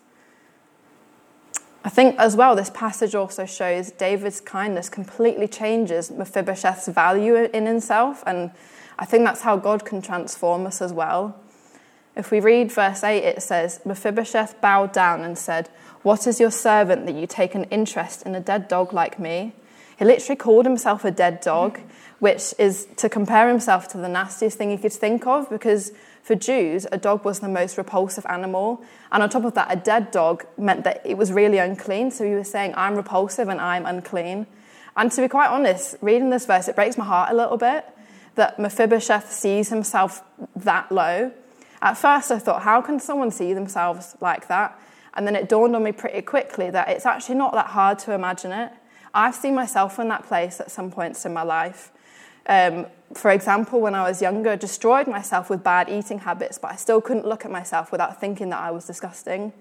I 1.83 1.89
think 1.89 2.15
as 2.17 2.35
well, 2.35 2.55
this 2.55 2.71
passage 2.71 3.13
also 3.13 3.45
shows 3.45 3.91
David's 3.91 4.41
kindness 4.41 4.89
completely 4.89 5.47
changes 5.47 6.09
Mephibosheth's 6.09 6.87
value 6.87 7.35
in 7.35 7.67
himself. 7.67 8.23
And 8.25 8.49
I 8.97 9.05
think 9.05 9.25
that's 9.25 9.41
how 9.41 9.57
God 9.57 9.85
can 9.85 10.01
transform 10.01 10.65
us 10.65 10.81
as 10.81 10.91
well. 10.91 11.39
If 12.15 12.31
we 12.31 12.39
read 12.39 12.71
verse 12.71 13.03
8, 13.03 13.17
it 13.17 13.41
says, 13.41 13.81
Mephibosheth 13.85 14.59
bowed 14.61 14.93
down 14.93 15.21
and 15.21 15.37
said, 15.37 15.69
what 16.05 16.27
is 16.27 16.39
your 16.39 16.51
servant 16.51 17.07
that 17.07 17.15
you 17.15 17.25
take 17.25 17.55
an 17.55 17.63
interest 17.65 18.21
in 18.27 18.35
a 18.35 18.39
dead 18.39 18.67
dog 18.67 18.93
like 18.93 19.19
me? 19.19 19.53
He 19.97 20.05
literally 20.05 20.35
called 20.35 20.65
himself 20.65 21.03
a 21.03 21.09
dead 21.09 21.41
dog, 21.41 21.79
which 22.19 22.53
is 22.59 22.87
to 22.97 23.09
compare 23.09 23.49
himself 23.49 23.87
to 23.89 23.97
the 23.97 24.07
nastiest 24.07 24.57
thing 24.57 24.69
he 24.69 24.77
could 24.77 24.93
think 24.93 25.25
of 25.25 25.49
because 25.49 25.91
for 26.21 26.35
Jews, 26.35 26.85
a 26.91 26.97
dog 26.97 27.25
was 27.25 27.39
the 27.39 27.47
most 27.47 27.77
repulsive 27.77 28.25
animal. 28.27 28.83
And 29.11 29.23
on 29.23 29.29
top 29.29 29.45
of 29.45 29.55
that, 29.55 29.71
a 29.71 29.75
dead 29.75 30.11
dog 30.11 30.45
meant 30.57 30.83
that 30.83 31.01
it 31.05 31.17
was 31.17 31.31
really 31.31 31.57
unclean. 31.57 32.11
So 32.11 32.23
he 32.23 32.35
was 32.35 32.49
saying, 32.49 32.73
I'm 32.75 32.95
repulsive 32.95 33.47
and 33.47 33.59
I'm 33.59 33.85
unclean. 33.85 34.47
And 34.95 35.11
to 35.11 35.21
be 35.21 35.27
quite 35.27 35.49
honest, 35.49 35.95
reading 36.01 36.29
this 36.29 36.45
verse, 36.45 36.67
it 36.67 36.75
breaks 36.75 36.97
my 36.97 37.05
heart 37.05 37.31
a 37.31 37.35
little 37.35 37.57
bit 37.57 37.85
that 38.35 38.59
Mephibosheth 38.59 39.31
sees 39.31 39.69
himself 39.69 40.21
that 40.55 40.91
low 40.91 41.31
At 41.85 41.99
first, 41.99 42.31
I 42.31 42.39
thought, 42.39 42.63
how 42.63 42.81
can 42.81 42.99
someone 42.99 43.29
see 43.29 43.53
themselves 43.53 44.15
like 44.19 44.47
that? 44.47 44.79
And 45.13 45.27
then 45.27 45.35
it 45.35 45.47
dawned 45.47 45.75
on 45.75 45.83
me 45.83 45.91
pretty 45.91 46.23
quickly 46.23 46.71
that 46.71 46.89
it's 46.89 47.05
actually 47.05 47.35
not 47.35 47.53
that 47.53 47.67
hard 47.67 47.99
to 47.99 48.13
imagine 48.13 48.51
it. 48.51 48.71
I've 49.13 49.35
seen 49.35 49.53
myself 49.53 49.99
in 49.99 50.07
that 50.07 50.25
place 50.25 50.59
at 50.59 50.71
some 50.71 50.89
points 50.89 51.27
in 51.27 51.33
my 51.33 51.43
life. 51.43 51.91
Um, 52.47 52.87
for 53.13 53.29
example, 53.29 53.81
when 53.81 53.93
I 53.93 54.01
was 54.01 54.19
younger, 54.19 54.55
destroyed 54.55 55.07
myself 55.07 55.47
with 55.47 55.63
bad 55.63 55.87
eating 55.87 56.17
habits, 56.17 56.57
but 56.57 56.71
I 56.71 56.75
still 56.75 57.01
couldn't 57.01 57.27
look 57.27 57.45
at 57.45 57.51
myself 57.51 57.91
without 57.91 58.19
thinking 58.19 58.49
that 58.49 58.59
I 58.59 58.71
was 58.71 58.85
disgusting. 58.85 59.53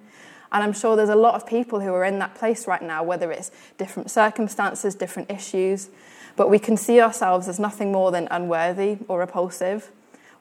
And 0.50 0.62
I'm 0.62 0.72
sure 0.72 0.96
there's 0.96 1.10
a 1.10 1.14
lot 1.14 1.34
of 1.34 1.46
people 1.46 1.80
who 1.80 1.92
are 1.92 2.04
in 2.04 2.18
that 2.20 2.34
place 2.34 2.66
right 2.66 2.82
now, 2.82 3.02
whether 3.02 3.30
it's 3.30 3.50
different 3.76 4.10
circumstances, 4.10 4.94
different 4.94 5.30
issues, 5.30 5.90
but 6.36 6.48
we 6.48 6.58
can 6.58 6.78
see 6.78 7.02
ourselves 7.02 7.48
as 7.48 7.60
nothing 7.60 7.92
more 7.92 8.10
than 8.10 8.28
unworthy 8.30 8.96
or 9.08 9.18
repulsive. 9.18 9.90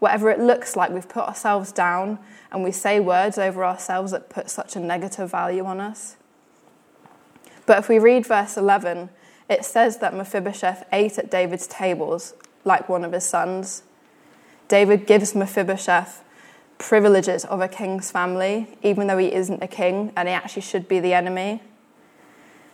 Whatever 0.03 0.29
it 0.29 0.37
looks 0.41 0.75
like, 0.75 0.91
we've 0.91 1.07
put 1.07 1.23
ourselves 1.23 1.71
down 1.71 2.19
and 2.51 2.61
we 2.61 2.73
say 2.73 2.99
words 2.99 3.37
over 3.37 3.63
ourselves 3.63 4.11
that 4.11 4.27
put 4.27 4.49
such 4.49 4.75
a 4.75 4.79
negative 4.81 5.31
value 5.31 5.63
on 5.63 5.79
us. 5.79 6.17
But 7.65 7.79
if 7.79 7.87
we 7.87 7.99
read 7.99 8.25
verse 8.25 8.57
11, 8.57 9.07
it 9.47 9.63
says 9.63 9.99
that 9.99 10.13
Mephibosheth 10.13 10.85
ate 10.91 11.17
at 11.17 11.31
David's 11.31 11.67
tables 11.67 12.33
like 12.65 12.89
one 12.89 13.05
of 13.05 13.13
his 13.13 13.23
sons. 13.23 13.83
David 14.67 15.07
gives 15.07 15.33
Mephibosheth 15.35 16.21
privileges 16.77 17.45
of 17.45 17.61
a 17.61 17.69
king's 17.69 18.11
family, 18.11 18.77
even 18.83 19.07
though 19.07 19.17
he 19.17 19.33
isn't 19.33 19.63
a 19.63 19.69
king 19.69 20.11
and 20.17 20.27
he 20.27 20.33
actually 20.33 20.63
should 20.63 20.89
be 20.89 20.99
the 20.99 21.13
enemy. 21.13 21.61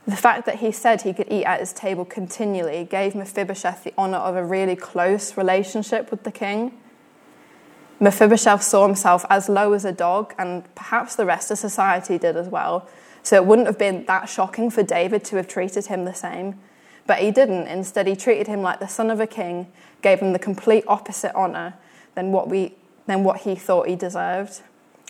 The 0.08 0.16
fact 0.16 0.48
that 0.48 0.56
he 0.56 0.72
said 0.72 1.04
he 1.04 1.14
could 1.14 1.32
eat 1.32 1.46
at 1.46 1.60
his 1.60 1.74
table 1.74 2.06
continually 2.06 2.86
gave 2.86 3.14
Mephibosheth 3.14 3.84
the 3.84 3.94
honour 4.00 4.18
of 4.18 4.36
a 4.36 4.44
really 4.44 4.76
close 4.76 5.38
relationship 5.38 6.10
with 6.10 6.24
the 6.24 6.32
king. 6.32 6.72
Mephibosheth 8.00 8.64
saw 8.64 8.86
himself 8.86 9.26
as 9.30 9.50
low 9.50 9.74
as 9.74 9.84
a 9.84 9.92
dog, 9.92 10.34
and 10.38 10.64
perhaps 10.76 11.16
the 11.16 11.26
rest 11.26 11.52
of 11.52 11.58
society 11.58 12.18
did 12.18 12.38
as 12.38 12.48
well. 12.48 12.88
So 13.24 13.36
it 13.36 13.46
wouldn't 13.46 13.68
have 13.68 13.78
been 13.78 14.06
that 14.06 14.30
shocking 14.30 14.72
for 14.72 14.84
David 14.84 15.24
to 15.26 15.36
have 15.36 15.48
treated 15.48 15.88
him 15.88 16.06
the 16.06 16.14
same. 16.14 16.60
But 17.06 17.20
he 17.20 17.32
didn't. 17.32 17.68
Instead, 17.68 18.08
he 18.08 18.16
treated 18.16 18.48
him 18.48 18.62
like 18.62 18.80
the 18.80 18.88
son 18.88 19.10
of 19.12 19.20
a 19.20 19.28
king, 19.28 19.68
gave 20.02 20.20
him 20.20 20.32
the 20.32 20.40
complete 20.40 20.84
opposite 20.88 21.36
honour 21.36 21.74
than 22.16 22.32
what, 22.32 22.48
we, 22.48 22.76
than 23.08 23.24
what 23.24 23.42
he 23.42 23.56
thought 23.56 23.88
he 23.88 23.96
deserved. 23.96 24.62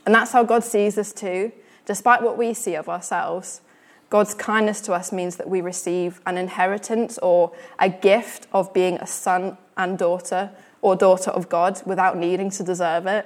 And 0.05 0.15
that's 0.15 0.31
how 0.31 0.43
God 0.43 0.63
sees 0.63 0.97
us 0.97 1.13
too. 1.13 1.51
Despite 1.85 2.21
what 2.21 2.37
we 2.37 2.53
see 2.53 2.75
of 2.75 2.89
ourselves, 2.89 3.61
God's 4.09 4.33
kindness 4.33 4.81
to 4.81 4.93
us 4.93 5.11
means 5.11 5.35
that 5.35 5.47
we 5.47 5.61
receive 5.61 6.19
an 6.25 6.37
inheritance 6.37 7.19
or 7.19 7.51
a 7.77 7.89
gift 7.89 8.47
of 8.51 8.73
being 8.73 8.95
a 8.95 9.05
son 9.05 9.57
and 9.77 9.97
daughter 9.97 10.51
or 10.81 10.95
daughter 10.95 11.31
of 11.31 11.49
God 11.49 11.81
without 11.85 12.17
needing 12.17 12.49
to 12.51 12.63
deserve 12.63 13.05
it. 13.05 13.25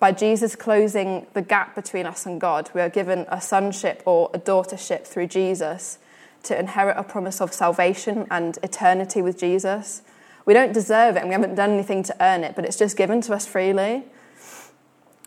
By 0.00 0.12
Jesus 0.12 0.54
closing 0.54 1.26
the 1.32 1.42
gap 1.42 1.74
between 1.74 2.06
us 2.06 2.24
and 2.24 2.40
God, 2.40 2.70
we 2.72 2.80
are 2.80 2.88
given 2.88 3.26
a 3.28 3.40
sonship 3.40 4.02
or 4.06 4.30
a 4.32 4.38
daughtership 4.38 5.06
through 5.06 5.26
Jesus 5.26 5.98
to 6.44 6.58
inherit 6.58 6.96
a 6.96 7.02
promise 7.02 7.40
of 7.40 7.52
salvation 7.52 8.26
and 8.30 8.58
eternity 8.62 9.22
with 9.22 9.38
Jesus. 9.38 10.02
We 10.44 10.54
don't 10.54 10.72
deserve 10.72 11.16
it 11.16 11.20
and 11.20 11.28
we 11.28 11.34
haven't 11.34 11.56
done 11.56 11.72
anything 11.72 12.04
to 12.04 12.16
earn 12.20 12.44
it, 12.44 12.54
but 12.54 12.64
it's 12.64 12.78
just 12.78 12.96
given 12.96 13.20
to 13.22 13.34
us 13.34 13.44
freely. 13.44 14.04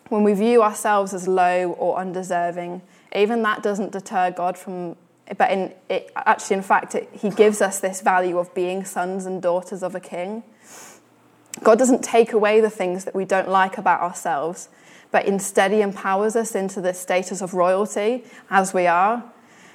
When 0.08 0.24
we 0.24 0.32
view 0.32 0.62
ourselves 0.62 1.12
as 1.12 1.28
low 1.28 1.72
or 1.72 1.98
undeserving, 1.98 2.80
even 3.14 3.42
that 3.42 3.62
doesn't 3.62 3.92
deter 3.92 4.30
God 4.30 4.56
from 4.56 4.96
but 5.38 5.50
in 5.50 5.72
it, 5.88 6.10
actually 6.16 6.56
in 6.56 6.62
fact 6.62 6.94
it, 6.94 7.08
he 7.12 7.30
gives 7.30 7.62
us 7.62 7.78
this 7.78 8.00
value 8.00 8.38
of 8.38 8.52
being 8.54 8.84
sons 8.84 9.24
and 9.24 9.40
daughters 9.40 9.82
of 9.82 9.94
a 9.94 10.00
king 10.00 10.42
God 11.62 11.78
doesn't 11.78 12.02
take 12.02 12.32
away 12.32 12.60
the 12.60 12.70
things 12.70 13.04
that 13.04 13.14
we 13.14 13.24
don't 13.24 13.48
like 13.48 13.78
about 13.78 14.00
ourselves, 14.00 14.68
but 15.10 15.26
instead 15.26 15.72
He 15.72 15.80
empowers 15.80 16.36
us 16.36 16.54
into 16.54 16.80
the 16.80 16.94
status 16.94 17.40
of 17.40 17.54
royalty 17.54 18.24
as 18.50 18.74
we 18.74 18.86
are. 18.86 19.24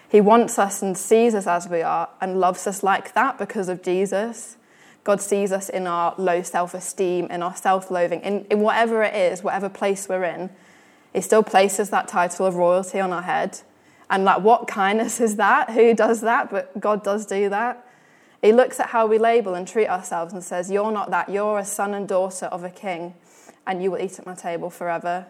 He 0.10 0.22
wants 0.22 0.58
us 0.58 0.82
and 0.82 0.98
sees 0.98 1.36
us 1.36 1.48
as 1.48 1.67
we 1.67 1.82
are 1.82 2.10
and 2.22 2.39
loves 2.39 2.65
us 2.65 2.82
like 2.82 3.13
that 3.13 3.38
because 3.38 3.70
of 3.70 3.84
Jesus. 3.84 4.58
God 5.03 5.22
sees 5.22 5.51
us 5.51 5.70
in 5.70 5.88
our 5.88 6.13
low 6.17 6.41
self 6.41 6.74
esteem, 6.74 7.27
in 7.27 7.41
our 7.41 7.56
self 7.56 7.89
loathing, 7.89 8.22
in, 8.22 8.46
in 8.50 8.60
whatever 8.60 9.03
it 9.03 9.15
is, 9.15 9.44
whatever 9.44 9.70
place 9.70 10.10
we're 10.10 10.24
in. 10.24 10.50
He 11.13 11.22
still 11.22 11.44
places 11.44 11.89
that 11.89 12.08
title 12.08 12.46
of 12.46 12.56
royalty 12.56 13.00
on 13.00 13.13
our 13.13 13.22
head. 13.22 13.62
And 14.10 14.24
like, 14.24 14.41
what 14.41 14.67
kindness 14.67 15.20
is 15.20 15.36
that? 15.38 15.72
Who 15.72 15.94
does 15.94 16.22
that? 16.22 16.50
But 16.50 16.77
God 16.79 17.03
does 17.03 17.25
do 17.25 17.50
that. 17.50 17.87
He 18.41 18.53
looks 18.53 18.79
at 18.79 18.88
how 18.88 19.08
we 19.08 19.17
label 19.17 19.56
and 19.56 19.67
treat 19.67 19.88
ourselves 19.88 20.34
and 20.34 20.44
says, 20.44 20.70
You're 20.70 20.91
not 20.91 21.10
that. 21.12 21.29
You're 21.29 21.60
a 21.60 21.65
son 21.65 21.94
and 21.94 22.08
daughter 22.08 22.46
of 22.48 22.63
a 22.63 22.70
king, 22.70 23.15
and 23.65 23.82
you 23.82 23.91
will 23.91 24.00
eat 24.00 24.20
at 24.20 24.25
my 24.25 24.36
table 24.36 24.70
forever. 24.70 25.25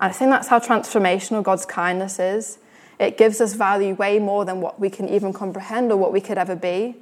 And 0.00 0.10
I 0.10 0.12
think 0.12 0.30
that's 0.30 0.48
how 0.48 0.58
transformational 0.58 1.42
God's 1.42 1.64
kindness 1.64 2.18
is. 2.18 2.58
It 2.98 3.16
gives 3.16 3.40
us 3.40 3.54
value 3.54 3.94
way 3.94 4.18
more 4.18 4.44
than 4.44 4.60
what 4.60 4.78
we 4.80 4.90
can 4.90 5.08
even 5.08 5.32
comprehend 5.32 5.90
or 5.90 5.96
what 5.96 6.12
we 6.12 6.20
could 6.20 6.38
ever 6.38 6.56
be. 6.56 6.96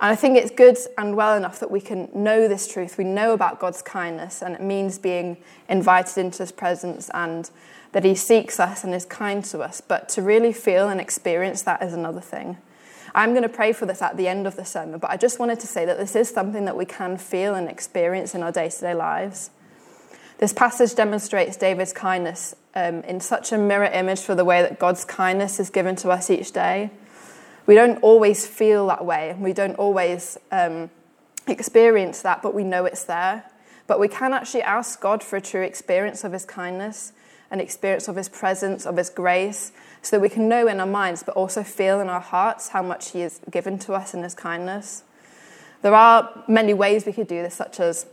And 0.00 0.10
I 0.12 0.16
think 0.16 0.36
it's 0.36 0.50
good 0.50 0.76
and 0.98 1.16
well 1.16 1.36
enough 1.36 1.60
that 1.60 1.70
we 1.70 1.80
can 1.80 2.08
know 2.12 2.46
this 2.46 2.70
truth. 2.70 2.98
We 2.98 3.04
know 3.04 3.32
about 3.32 3.60
God's 3.60 3.80
kindness, 3.80 4.42
and 4.42 4.54
it 4.54 4.60
means 4.60 4.98
being 4.98 5.38
invited 5.68 6.18
into 6.18 6.38
His 6.42 6.52
presence 6.52 7.10
and 7.14 7.48
that 7.92 8.04
He 8.04 8.14
seeks 8.14 8.58
us 8.58 8.84
and 8.84 8.92
is 8.92 9.06
kind 9.06 9.44
to 9.46 9.60
us. 9.60 9.80
But 9.80 10.08
to 10.10 10.22
really 10.22 10.52
feel 10.52 10.88
and 10.88 11.00
experience 11.00 11.62
that 11.62 11.82
is 11.82 11.92
another 11.92 12.20
thing. 12.20 12.58
I'm 13.14 13.30
going 13.30 13.42
to 13.42 13.48
pray 13.48 13.72
for 13.72 13.86
this 13.86 14.02
at 14.02 14.16
the 14.16 14.26
end 14.26 14.46
of 14.46 14.56
the 14.56 14.64
sermon, 14.64 14.98
but 14.98 15.10
I 15.10 15.16
just 15.16 15.38
wanted 15.38 15.60
to 15.60 15.68
say 15.68 15.84
that 15.84 15.98
this 15.98 16.16
is 16.16 16.28
something 16.28 16.64
that 16.64 16.76
we 16.76 16.84
can 16.84 17.16
feel 17.16 17.54
and 17.54 17.68
experience 17.68 18.34
in 18.34 18.42
our 18.42 18.50
day 18.50 18.68
to 18.68 18.80
day 18.80 18.94
lives. 18.94 19.50
This 20.38 20.52
passage 20.52 20.96
demonstrates 20.96 21.56
David's 21.56 21.92
kindness 21.92 22.56
um, 22.74 23.02
in 23.02 23.20
such 23.20 23.52
a 23.52 23.58
mirror 23.58 23.86
image 23.86 24.20
for 24.20 24.34
the 24.34 24.44
way 24.44 24.62
that 24.62 24.80
God's 24.80 25.04
kindness 25.04 25.60
is 25.60 25.70
given 25.70 25.94
to 25.96 26.10
us 26.10 26.28
each 26.28 26.50
day. 26.50 26.90
We 27.66 27.76
don't 27.76 28.02
always 28.02 28.46
feel 28.46 28.88
that 28.88 29.04
way, 29.04 29.30
and 29.30 29.40
we 29.42 29.52
don't 29.52 29.76
always 29.76 30.36
um, 30.50 30.90
experience 31.46 32.20
that, 32.22 32.42
but 32.42 32.52
we 32.52 32.64
know 32.64 32.84
it's 32.84 33.04
there. 33.04 33.44
But 33.86 34.00
we 34.00 34.08
can 34.08 34.32
actually 34.32 34.62
ask 34.62 35.00
God 35.00 35.22
for 35.22 35.36
a 35.36 35.40
true 35.40 35.62
experience 35.62 36.24
of 36.24 36.32
His 36.32 36.44
kindness, 36.44 37.12
an 37.50 37.60
experience 37.60 38.08
of 38.08 38.16
His 38.16 38.28
presence, 38.28 38.86
of 38.86 38.96
His 38.96 39.08
grace, 39.08 39.70
so 40.04 40.16
that 40.16 40.20
we 40.20 40.28
can 40.28 40.48
know 40.48 40.68
in 40.68 40.80
our 40.80 40.86
minds, 40.86 41.22
but 41.22 41.34
also 41.34 41.62
feel 41.62 41.98
in 42.00 42.08
our 42.08 42.20
hearts 42.20 42.68
how 42.68 42.82
much 42.82 43.12
He 43.12 43.20
has 43.20 43.40
given 43.50 43.78
to 43.80 43.94
us 43.94 44.12
in 44.12 44.22
His 44.22 44.34
kindness. 44.34 45.02
There 45.80 45.94
are 45.94 46.44
many 46.46 46.74
ways 46.74 47.06
we 47.06 47.12
could 47.12 47.26
do 47.26 47.42
this, 47.42 47.54
such 47.54 47.80
as 47.80 48.06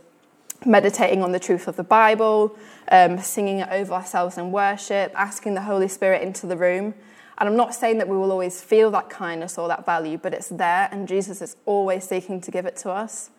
meditating 0.64 1.22
on 1.22 1.32
the 1.32 1.38
truth 1.38 1.68
of 1.68 1.76
the 1.76 1.84
Bible, 1.84 2.56
um, 2.90 3.18
singing 3.18 3.58
it 3.58 3.68
over 3.70 3.92
ourselves 3.92 4.38
in 4.38 4.52
worship, 4.52 5.12
asking 5.14 5.54
the 5.54 5.62
Holy 5.62 5.88
Spirit 5.88 6.22
into 6.22 6.46
the 6.46 6.56
room. 6.56 6.94
And 7.38 7.48
I'm 7.48 7.56
not 7.56 7.74
saying 7.74 7.98
that 7.98 8.08
we 8.08 8.16
will 8.16 8.30
always 8.30 8.62
feel 8.62 8.90
that 8.92 9.10
kindness 9.10 9.58
or 9.58 9.68
that 9.68 9.84
value, 9.84 10.16
but 10.16 10.32
it's 10.32 10.48
there, 10.48 10.88
and 10.92 11.06
Jesus 11.06 11.42
is 11.42 11.56
always 11.66 12.04
seeking 12.04 12.40
to 12.40 12.50
give 12.50 12.64
it 12.64 12.76
to 12.78 12.90
us. 12.90 13.30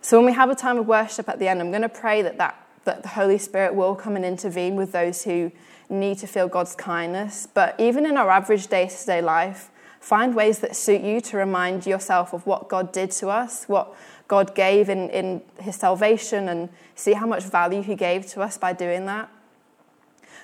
So 0.00 0.18
when 0.18 0.26
we 0.26 0.32
have 0.32 0.50
a 0.50 0.54
time 0.54 0.76
of 0.76 0.86
worship 0.86 1.28
at 1.28 1.38
the 1.38 1.48
end, 1.48 1.60
I'm 1.60 1.70
going 1.70 1.82
to 1.82 1.88
pray 1.88 2.20
that, 2.22 2.36
that, 2.38 2.67
that 2.88 3.02
the 3.02 3.10
Holy 3.10 3.36
Spirit 3.36 3.74
will 3.74 3.94
come 3.94 4.16
and 4.16 4.24
intervene 4.24 4.74
with 4.74 4.92
those 4.92 5.24
who 5.24 5.52
need 5.90 6.16
to 6.18 6.26
feel 6.26 6.48
God's 6.48 6.74
kindness. 6.74 7.46
But 7.52 7.78
even 7.78 8.06
in 8.06 8.16
our 8.16 8.30
average 8.30 8.66
day 8.66 8.88
to 8.88 9.06
day 9.06 9.20
life, 9.20 9.70
find 10.00 10.34
ways 10.34 10.60
that 10.60 10.74
suit 10.74 11.02
you 11.02 11.20
to 11.20 11.36
remind 11.36 11.86
yourself 11.86 12.32
of 12.32 12.46
what 12.46 12.68
God 12.68 12.90
did 12.90 13.10
to 13.12 13.28
us, 13.28 13.64
what 13.66 13.94
God 14.26 14.54
gave 14.54 14.88
in, 14.88 15.10
in 15.10 15.42
his 15.60 15.76
salvation, 15.76 16.48
and 16.48 16.70
see 16.94 17.12
how 17.12 17.26
much 17.26 17.44
value 17.44 17.82
he 17.82 17.94
gave 17.94 18.26
to 18.28 18.40
us 18.40 18.56
by 18.56 18.72
doing 18.72 19.04
that. 19.04 19.28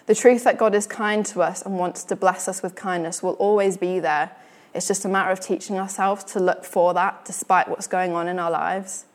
The 0.07 0.15
truth 0.15 0.45
that 0.45 0.59
God 0.59 0.75
is 0.75 0.87
kind 0.87 1.25
to 1.27 1.41
us 1.41 1.63
and 1.63 1.79
wants 1.79 2.05
to 2.05 2.17
bless 2.17 2.47
us 2.47 2.63
with 2.63 2.75
kindness 2.75 3.23
will 3.23 3.35
always 3.35 3.79
be 3.79 4.01
there. 4.01 4.33
It's 4.75 4.87
just 4.87 5.07
a 5.07 5.09
matter 5.09 5.31
of 5.31 5.41
teaching 5.41 5.79
ourselves 5.79 6.25
to 6.33 6.41
look 6.41 6.65
for 6.65 6.93
that 6.93 7.25
despite 7.25 7.69
what's 7.69 7.87
going 7.87 8.13
on 8.13 8.29
in 8.29 8.39
our 8.39 8.51
lives. 8.51 9.07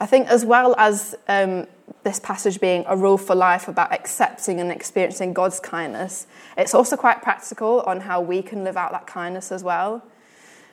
I 0.00 0.06
think, 0.06 0.28
as 0.28 0.44
well 0.44 0.74
as 0.78 1.14
um, 1.28 1.66
this 2.02 2.18
passage 2.18 2.60
being 2.60 2.84
a 2.86 2.96
rule 2.96 3.18
for 3.18 3.34
life 3.34 3.68
about 3.68 3.92
accepting 3.92 4.60
and 4.60 4.70
experiencing 4.70 5.32
God's 5.32 5.60
kindness, 5.60 6.26
it's 6.56 6.74
also 6.74 6.96
quite 6.96 7.22
practical 7.22 7.80
on 7.82 8.00
how 8.00 8.20
we 8.20 8.42
can 8.42 8.64
live 8.64 8.76
out 8.76 8.92
that 8.92 9.06
kindness 9.06 9.52
as 9.52 9.62
well. 9.62 10.02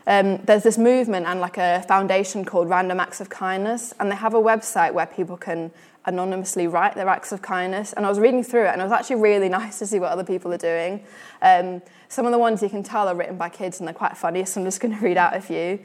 Um, 0.07 0.37
there's 0.37 0.63
this 0.63 0.77
movement 0.77 1.27
and 1.27 1.39
like 1.39 1.57
a 1.57 1.83
foundation 1.87 2.43
called 2.43 2.69
Random 2.69 2.99
Acts 2.99 3.21
of 3.21 3.29
Kindness, 3.29 3.93
and 3.99 4.11
they 4.11 4.15
have 4.15 4.33
a 4.33 4.41
website 4.41 4.93
where 4.93 5.05
people 5.05 5.37
can 5.37 5.71
anonymously 6.05 6.65
write 6.65 6.95
their 6.95 7.07
acts 7.07 7.31
of 7.31 7.41
kindness. 7.41 7.93
And 7.93 8.05
I 8.05 8.09
was 8.09 8.19
reading 8.19 8.43
through 8.43 8.65
it, 8.65 8.69
and 8.69 8.81
it 8.81 8.83
was 8.83 8.91
actually 8.91 9.17
really 9.17 9.49
nice 9.59 9.79
to 9.79 9.85
see 9.85 9.99
what 9.99 10.11
other 10.11 10.23
people 10.23 10.51
are 10.53 10.57
doing. 10.57 11.03
Um, 11.41 11.81
some 12.07 12.25
of 12.25 12.31
the 12.31 12.39
ones 12.39 12.63
you 12.63 12.69
can 12.69 12.81
tell 12.81 13.07
are 13.07 13.15
written 13.15 13.37
by 13.37 13.49
kids, 13.49 13.79
and 13.79 13.87
they're 13.87 13.93
quite 13.93 14.17
funny, 14.17 14.45
so 14.45 14.59
I'm 14.59 14.65
just 14.65 14.81
going 14.81 14.97
to 14.97 15.03
read 15.03 15.17
out 15.17 15.35
a 15.35 15.41
few. 15.41 15.79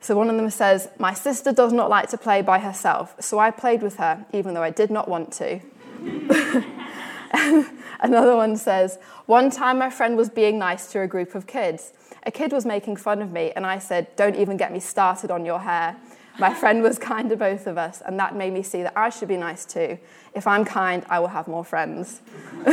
So 0.00 0.16
one 0.16 0.30
of 0.30 0.36
them 0.36 0.48
says, 0.50 0.88
My 0.98 1.12
sister 1.12 1.52
does 1.52 1.72
not 1.72 1.90
like 1.90 2.08
to 2.10 2.18
play 2.18 2.40
by 2.42 2.58
herself, 2.58 3.14
so 3.20 3.38
I 3.38 3.50
played 3.50 3.82
with 3.82 3.96
her, 3.96 4.24
even 4.32 4.54
though 4.54 4.62
I 4.62 4.70
did 4.70 4.90
not 4.90 5.08
want 5.08 5.32
to. 5.34 5.60
Another 8.00 8.34
one 8.34 8.56
says, 8.56 8.98
One 9.26 9.50
time 9.50 9.78
my 9.78 9.90
friend 9.90 10.16
was 10.16 10.30
being 10.30 10.58
nice 10.58 10.90
to 10.92 11.02
a 11.02 11.06
group 11.06 11.34
of 11.34 11.46
kids. 11.46 11.92
A 12.24 12.30
kid 12.30 12.52
was 12.52 12.64
making 12.64 12.96
fun 12.96 13.20
of 13.20 13.30
me, 13.30 13.52
and 13.54 13.66
I 13.66 13.78
said, 13.78 14.14
Don't 14.16 14.36
even 14.36 14.56
get 14.56 14.72
me 14.72 14.80
started 14.80 15.30
on 15.30 15.44
your 15.44 15.60
hair. 15.60 15.96
My 16.38 16.54
friend 16.54 16.82
was 16.82 16.98
kind 17.10 17.28
to 17.28 17.36
both 17.36 17.66
of 17.66 17.76
us, 17.76 18.00
and 18.04 18.18
that 18.18 18.34
made 18.34 18.54
me 18.54 18.62
see 18.62 18.82
that 18.82 18.94
I 18.96 19.10
should 19.10 19.28
be 19.28 19.36
nice 19.36 19.66
too. 19.66 19.98
If 20.34 20.46
I'm 20.46 20.64
kind, 20.64 21.04
I 21.10 21.20
will 21.20 21.28
have 21.28 21.46
more 21.46 21.64
friends. 21.64 22.22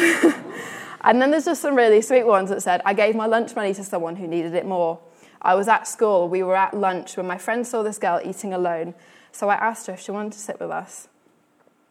and 1.02 1.22
then 1.22 1.32
there's 1.32 1.46
just 1.46 1.62
some 1.62 1.76
really 1.76 2.02
sweet 2.02 2.26
ones 2.26 2.50
that 2.50 2.64
said, 2.64 2.82
I 2.86 2.94
gave 2.94 3.16
my 3.16 3.26
lunch 3.26 3.54
money 3.54 3.74
to 3.74 3.84
someone 3.84 4.16
who 4.16 4.28
needed 4.28 4.54
it 4.54 4.66
more. 4.66 5.00
I 5.42 5.56
was 5.56 5.68
at 5.68 5.88
school, 5.88 6.28
we 6.28 6.44
were 6.44 6.56
at 6.56 6.74
lunch 6.74 7.18
when 7.18 7.28
my 7.28 7.38
friend 7.38 7.66
saw 7.66 7.84
this 7.84 7.98
girl 7.98 8.20
eating 8.24 8.54
alone, 8.54 8.94
so 9.32 9.50
I 9.50 9.56
asked 9.56 9.88
her 9.88 9.94
if 9.94 10.00
she 10.00 10.12
wanted 10.12 10.34
to 10.34 10.40
sit 10.40 10.60
with 10.60 10.72
us. 10.72 11.08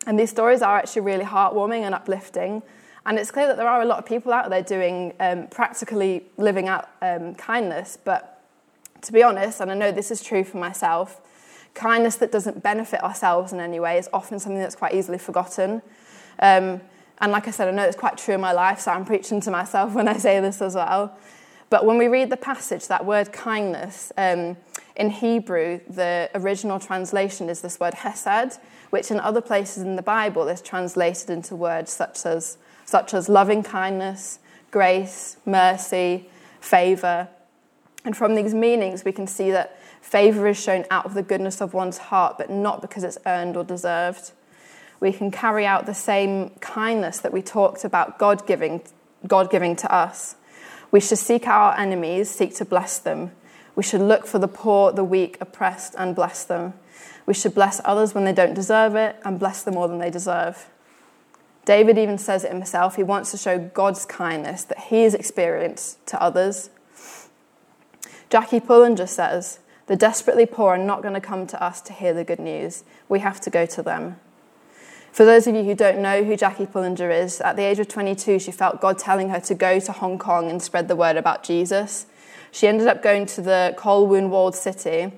And 0.07 0.19
these 0.19 0.31
stories 0.31 0.63
are 0.63 0.77
actually 0.77 1.03
really 1.03 1.25
heartwarming 1.25 1.83
and 1.83 1.95
uplifting. 1.95 2.63
And 3.05 3.19
it's 3.19 3.31
clear 3.31 3.47
that 3.47 3.57
there 3.57 3.69
are 3.69 3.83
a 3.83 3.85
lot 3.85 3.99
of 3.99 4.07
people 4.07 4.33
out 4.33 4.51
there 4.51 4.63
doing 4.63 5.15
um, 5.21 5.47
practically 5.49 6.25
living 6.37 6.69
out 6.69 6.89
um, 7.03 7.35
kindness. 7.35 7.97
But 8.03 8.43
to 9.03 9.13
be 9.13 9.23
honest, 9.23 9.61
and 9.61 9.71
I 9.71 9.75
know 9.75 9.93
this 9.93 10.11
is 10.11 10.23
true 10.23 10.45
for 10.45 10.59
myself, 10.59 11.21
kindness 11.75 12.17
that 12.17 12.33
doesn't 12.33 12.63
benefit 12.63 13.03
ourselves 13.03 13.53
in 13.53 13.61
any 13.61 13.79
way 13.79 13.99
is 13.99 14.09
often 14.13 14.39
something 14.39 14.61
that's 14.61 14.75
quite 14.75 14.95
easily 14.95 15.19
forgotten. 15.19 15.83
Um, 16.41 16.81
and 17.19 17.33
like 17.33 17.49
I 17.49 17.51
said, 17.51 17.69
I 17.69 17.71
know 17.71 17.85
it's 17.85 17.97
quite 17.97 18.19
true 18.19 18.35
in 18.35 18.41
my 18.41 18.53
life, 18.53 18.81
so 18.81 18.91
I'm 18.91 19.05
preaching 19.05 19.41
to 19.43 19.51
myself 19.51 19.95
when 19.95 20.09
I 20.09 20.17
say 20.17 20.41
this 20.41 20.61
as 20.61 20.75
well. 20.75 21.17
But 21.69 21.85
when 21.85 21.99
we 21.99 22.09
read 22.09 22.31
the 22.31 22.37
passage, 22.37 22.87
that 22.89 23.05
word 23.05 23.33
kindness, 23.33 24.13
um, 24.17 24.57
in 24.95 25.11
Hebrew, 25.11 25.81
the 25.89 26.31
original 26.35 26.79
translation 26.79 27.49
is 27.49 27.61
this 27.61 27.79
word 27.79 27.95
hesed, 27.95 28.61
which 28.91 29.11
in 29.11 29.21
other 29.21 29.41
places 29.41 29.83
in 29.83 29.97
the 29.97 30.03
Bible 30.03 30.49
is 30.49 30.63
translated 30.63 31.29
into 31.29 31.55
words 31.55 31.93
such 31.93 32.25
as, 32.25 32.57
such 32.85 33.13
as 33.13 33.29
loving 33.29 33.63
kindness, 33.63 34.39
grace, 34.71 35.37
mercy, 35.45 36.29
favour. 36.61 37.29
And 38.05 38.17
from 38.17 38.35
these 38.37 38.55
meanings, 38.55 39.05
we 39.05 39.13
can 39.13 39.27
see 39.27 39.51
that 39.51 39.79
favour 40.01 40.47
is 40.47 40.61
shown 40.61 40.85
out 40.91 41.05
of 41.05 41.15
the 41.15 41.23
goodness 41.23 41.61
of 41.61 41.75
one's 41.75 41.99
heart, 41.99 42.39
but 42.39 42.49
not 42.49 42.81
because 42.81 43.05
it's 43.05 43.19
earned 43.27 43.57
or 43.57 43.65
deserved. 43.65 44.31
We 45.01 45.13
can 45.13 45.31
carry 45.31 45.67
out 45.67 45.85
the 45.85 45.95
same 45.95 46.51
kindness 46.61 47.19
that 47.19 47.33
we 47.33 47.43
talked 47.43 47.85
about 47.85 48.19
God 48.19 48.47
giving, 48.47 48.83
God 49.27 49.51
giving 49.51 49.77
to 49.77 49.93
us. 49.93 50.37
We 50.91 51.01
should 51.01 51.19
seek 51.19 51.47
out 51.47 51.61
our 51.61 51.79
enemies, 51.79 52.31
seek 52.31 52.55
to 52.57 52.65
bless 52.65 52.99
them. 52.99 53.33
We 53.75 53.83
should 53.83 54.01
look 54.01 54.27
for 54.27 54.39
the 54.39 54.49
poor, 54.49 54.93
the 54.93 55.05
weak, 55.05 55.37
oppressed, 55.41 55.95
and 55.99 56.15
bless 56.15 56.45
them. 56.45 56.75
We 57.27 57.35
should 57.35 57.55
bless 57.55 57.81
others 57.85 58.15
when 58.15 58.25
they 58.25 58.33
don't 58.33 58.55
deserve 58.55 58.95
it 58.95 59.17
and 59.25 59.39
bless 59.39 59.63
them 59.63 59.75
more 59.75 59.89
than 59.89 59.99
they 59.99 60.11
deserve. 60.11 60.71
David 61.65 61.99
even 61.99 62.17
says 62.17 62.45
it 62.45 62.53
himself. 62.53 62.97
He 62.97 63.03
wants 63.03 63.33
to 63.33 63.37
show 63.37 63.59
God's 63.59 64.07
kindness 64.07 64.65
that 64.65 64.79
he 64.79 65.03
has 65.03 65.15
experienced 65.15 66.07
to 66.07 66.23
others. 66.23 66.71
Jackie 68.31 68.61
Pullinger 68.61 69.09
says, 69.09 69.59
The 69.87 69.97
desperately 69.97 70.47
poor 70.47 70.75
are 70.75 70.79
not 70.79 71.03
going 71.03 71.15
to 71.15 71.21
come 71.21 71.47
to 71.49 71.63
us 71.63 71.81
to 71.83 71.93
hear 71.93 72.15
the 72.15 72.25
good 72.25 72.39
news. 72.39 72.85
We 73.09 73.19
have 73.19 73.41
to 73.41 73.51
go 73.51 73.67
to 73.67 73.83
them. 73.83 74.17
For 75.17 75.25
those 75.25 75.47
of 75.47 75.55
you 75.55 75.65
who 75.65 75.75
don't 75.75 76.03
know 76.03 76.23
who 76.23 76.37
Jackie 76.37 76.67
Pullinger 76.67 77.11
is, 77.11 77.41
at 77.41 77.57
the 77.57 77.63
age 77.63 77.79
of 77.79 77.89
22, 77.89 78.39
she 78.39 78.53
felt 78.53 78.83
God 78.83 78.99
telling 78.99 79.31
her 79.31 79.41
to 79.41 79.55
go 79.55 79.81
to 79.81 79.93
Hong 79.93 80.19
Kong 80.19 80.51
and 80.51 80.61
spread 80.61 80.89
the 80.89 80.95
word 80.95 81.17
about 81.17 81.43
Jesus. 81.43 82.05
She 82.51 82.67
ended 82.67 82.87
up 82.87 83.03
going 83.03 83.25
to 83.25 83.41
the 83.41 83.75
Kowloon 83.79 84.29
walled 84.29 84.55
city, 84.55 85.11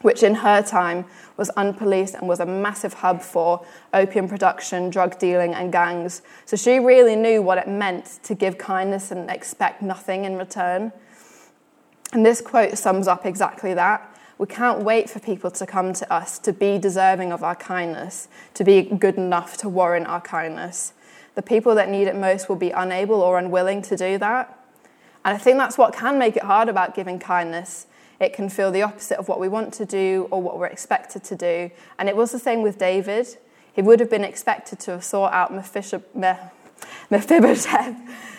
which 0.00 0.22
in 0.22 0.36
her 0.36 0.62
time 0.62 1.04
was 1.36 1.50
unpoliced 1.58 2.14
and 2.14 2.26
was 2.26 2.40
a 2.40 2.46
massive 2.46 2.94
hub 2.94 3.20
for 3.20 3.66
opium 3.92 4.30
production, 4.30 4.88
drug 4.88 5.18
dealing, 5.18 5.52
and 5.52 5.70
gangs. 5.70 6.22
So 6.46 6.56
she 6.56 6.78
really 6.78 7.14
knew 7.14 7.42
what 7.42 7.58
it 7.58 7.68
meant 7.68 8.20
to 8.22 8.34
give 8.34 8.56
kindness 8.56 9.10
and 9.10 9.28
expect 9.28 9.82
nothing 9.82 10.24
in 10.24 10.38
return. 10.38 10.90
And 12.14 12.24
this 12.24 12.40
quote 12.40 12.78
sums 12.78 13.06
up 13.06 13.26
exactly 13.26 13.74
that. 13.74 14.10
We 14.38 14.46
can't 14.46 14.82
wait 14.82 15.08
for 15.08 15.20
people 15.20 15.50
to 15.52 15.66
come 15.66 15.92
to 15.94 16.12
us 16.12 16.38
to 16.40 16.52
be 16.52 16.78
deserving 16.78 17.32
of 17.32 17.44
our 17.44 17.54
kindness, 17.54 18.28
to 18.54 18.64
be 18.64 18.82
good 18.82 19.16
enough 19.16 19.56
to 19.58 19.68
warrant 19.68 20.06
our 20.06 20.20
kindness. 20.20 20.92
The 21.34 21.42
people 21.42 21.74
that 21.76 21.88
need 21.88 22.08
it 22.08 22.16
most 22.16 22.48
will 22.48 22.56
be 22.56 22.70
unable 22.70 23.20
or 23.20 23.38
unwilling 23.38 23.82
to 23.82 23.96
do 23.96 24.18
that. 24.18 24.58
And 25.24 25.34
I 25.34 25.38
think 25.38 25.58
that's 25.58 25.78
what 25.78 25.94
can 25.94 26.18
make 26.18 26.36
it 26.36 26.42
hard 26.42 26.68
about 26.68 26.94
giving 26.94 27.18
kindness. 27.18 27.86
It 28.20 28.32
can 28.32 28.48
feel 28.48 28.70
the 28.70 28.82
opposite 28.82 29.18
of 29.18 29.28
what 29.28 29.40
we 29.40 29.48
want 29.48 29.72
to 29.74 29.84
do 29.84 30.28
or 30.30 30.42
what 30.42 30.58
we're 30.58 30.66
expected 30.66 31.24
to 31.24 31.36
do. 31.36 31.70
And 31.98 32.08
it 32.08 32.16
was 32.16 32.32
the 32.32 32.38
same 32.38 32.62
with 32.62 32.78
David. 32.78 33.36
He 33.72 33.82
would 33.82 34.00
have 34.00 34.10
been 34.10 34.24
expected 34.24 34.80
to 34.80 34.92
have 34.92 35.04
sought 35.04 35.32
out 35.32 35.52
Mephibosheth 37.10 37.96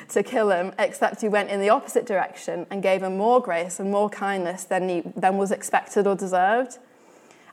to 0.09 0.23
kill 0.23 0.49
him, 0.49 0.73
except 0.77 1.21
he 1.21 1.29
went 1.29 1.49
in 1.49 1.59
the 1.59 1.69
opposite 1.69 2.05
direction 2.05 2.65
and 2.69 2.83
gave 2.83 3.03
him 3.03 3.17
more 3.17 3.39
grace 3.39 3.79
and 3.79 3.91
more 3.91 4.09
kindness 4.09 4.63
than, 4.63 4.89
he, 4.89 5.01
than 5.15 5.37
was 5.37 5.51
expected 5.51 6.05
or 6.07 6.15
deserved. 6.15 6.77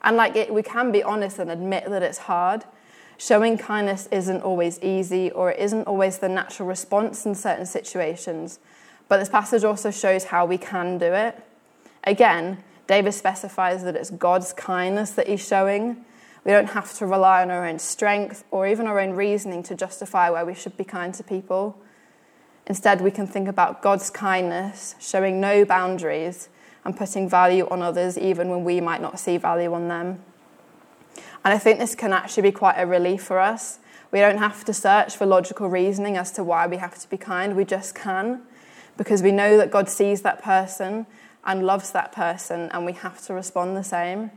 And 0.03 0.17
like 0.17 0.37
it, 0.37 0.53
we 0.53 0.63
can 0.63 0.93
be 0.93 1.03
honest 1.03 1.39
and 1.39 1.51
admit 1.51 1.89
that 1.89 2.03
it's 2.03 2.19
hard. 2.19 2.65
Showing 3.17 3.57
kindness 3.57 4.09
isn't 4.11 4.43
always 4.43 4.81
easy 4.81 5.31
or 5.31 5.53
it 5.53 5.61
isn't 5.61 5.87
always 5.87 6.19
the 6.19 6.29
natural 6.29 6.69
response 6.69 7.25
in 7.25 7.35
certain 7.35 7.67
situations. 7.67 8.59
But 9.09 9.19
this 9.19 9.29
passage 9.29 9.63
also 9.63 9.91
shows 9.91 10.25
how 10.25 10.45
we 10.45 10.59
can 10.59 10.99
do 10.99 11.13
it. 11.13 11.41
Again, 12.05 12.65
David 12.89 13.13
specifies 13.13 13.85
that 13.85 13.95
it's 13.95 14.11
God's 14.11 14.53
kindness 14.53 15.13
that 15.13 15.29
he's 15.29 15.47
showing. 15.47 16.05
We 16.45 16.51
don't 16.51 16.71
have 16.71 16.93
to 16.95 17.07
rely 17.07 17.43
on 17.43 17.51
our 17.51 17.67
own 17.67 17.79
strength 17.79 18.45
or 18.51 18.67
even 18.67 18.87
our 18.87 18.99
own 18.99 19.13
reasoning 19.13 19.63
to 19.65 19.77
justify 19.77 20.29
why 20.31 20.43
we 20.43 20.55
should 20.55 20.77
be 20.77 20.85
kind 20.85 21.15
to 21.15 21.23
people. 21.23 21.79
Instead, 22.67 23.01
we 23.01 23.11
can 23.11 23.27
think 23.27 23.49
about 23.49 23.83
God's 23.83 24.09
kindness, 24.11 24.95
showing 25.01 25.41
no 25.41 25.65
boundaries 25.65 26.49
and 26.85 26.97
putting 26.97 27.29
value 27.29 27.67
on 27.71 27.83
others 27.83 28.17
even 28.17 28.49
when 28.49 28.65
we 28.65 28.81
might 28.81 29.01
not 29.01 29.19
see 29.19 29.37
value 29.37 29.73
on 29.73 29.89
them. 29.89 30.23
And 31.45 31.53
I 31.53 31.59
think 31.59 31.79
this 31.79 31.95
can 31.95 32.13
actually 32.13 32.45
be 32.45 32.53
quite 32.53 32.77
a 32.77 32.87
relief 32.87 33.23
for 33.23 33.39
us. 33.39 33.79
We 34.13 34.21
don't 34.21 34.39
have 34.39 34.65
to 34.67 34.73
search 34.73 35.17
for 35.17 35.27
logical 35.27 35.69
reasoning 35.69 36.17
as 36.17 36.31
to 36.33 36.45
why 36.45 36.67
we 36.67 36.77
have 36.77 36.99
to 36.99 37.09
be 37.09 37.17
kind, 37.17 37.57
we 37.57 37.65
just 37.65 37.95
can, 37.95 38.43
because 38.97 39.23
we 39.23 39.33
know 39.33 39.57
that 39.57 39.71
God 39.71 39.89
sees 39.89 40.23
that 40.23 40.43
person 40.43 41.07
and 41.45 41.67
loves 41.67 41.91
that 41.93 42.13
person, 42.13 42.69
and 42.73 42.87
we 42.87 42.93
have 42.93 43.21
to 43.27 43.35
respond 43.35 43.77
the 43.77 43.83
same. 43.83 44.31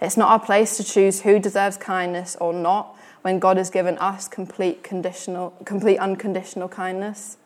It's 0.00 0.16
not 0.16 0.30
our 0.30 0.40
place 0.40 0.78
to 0.78 0.84
choose 0.84 1.20
who 1.20 1.38
deserves 1.38 1.76
kindness 1.76 2.36
or 2.40 2.54
not 2.54 2.96
when 3.20 3.38
God 3.38 3.58
has 3.58 3.68
given 3.68 3.98
us 3.98 4.28
complete 4.28 4.82
conditional, 4.82 5.50
complete 5.66 5.98
unconditional 5.98 6.68
kindness. 6.68 7.36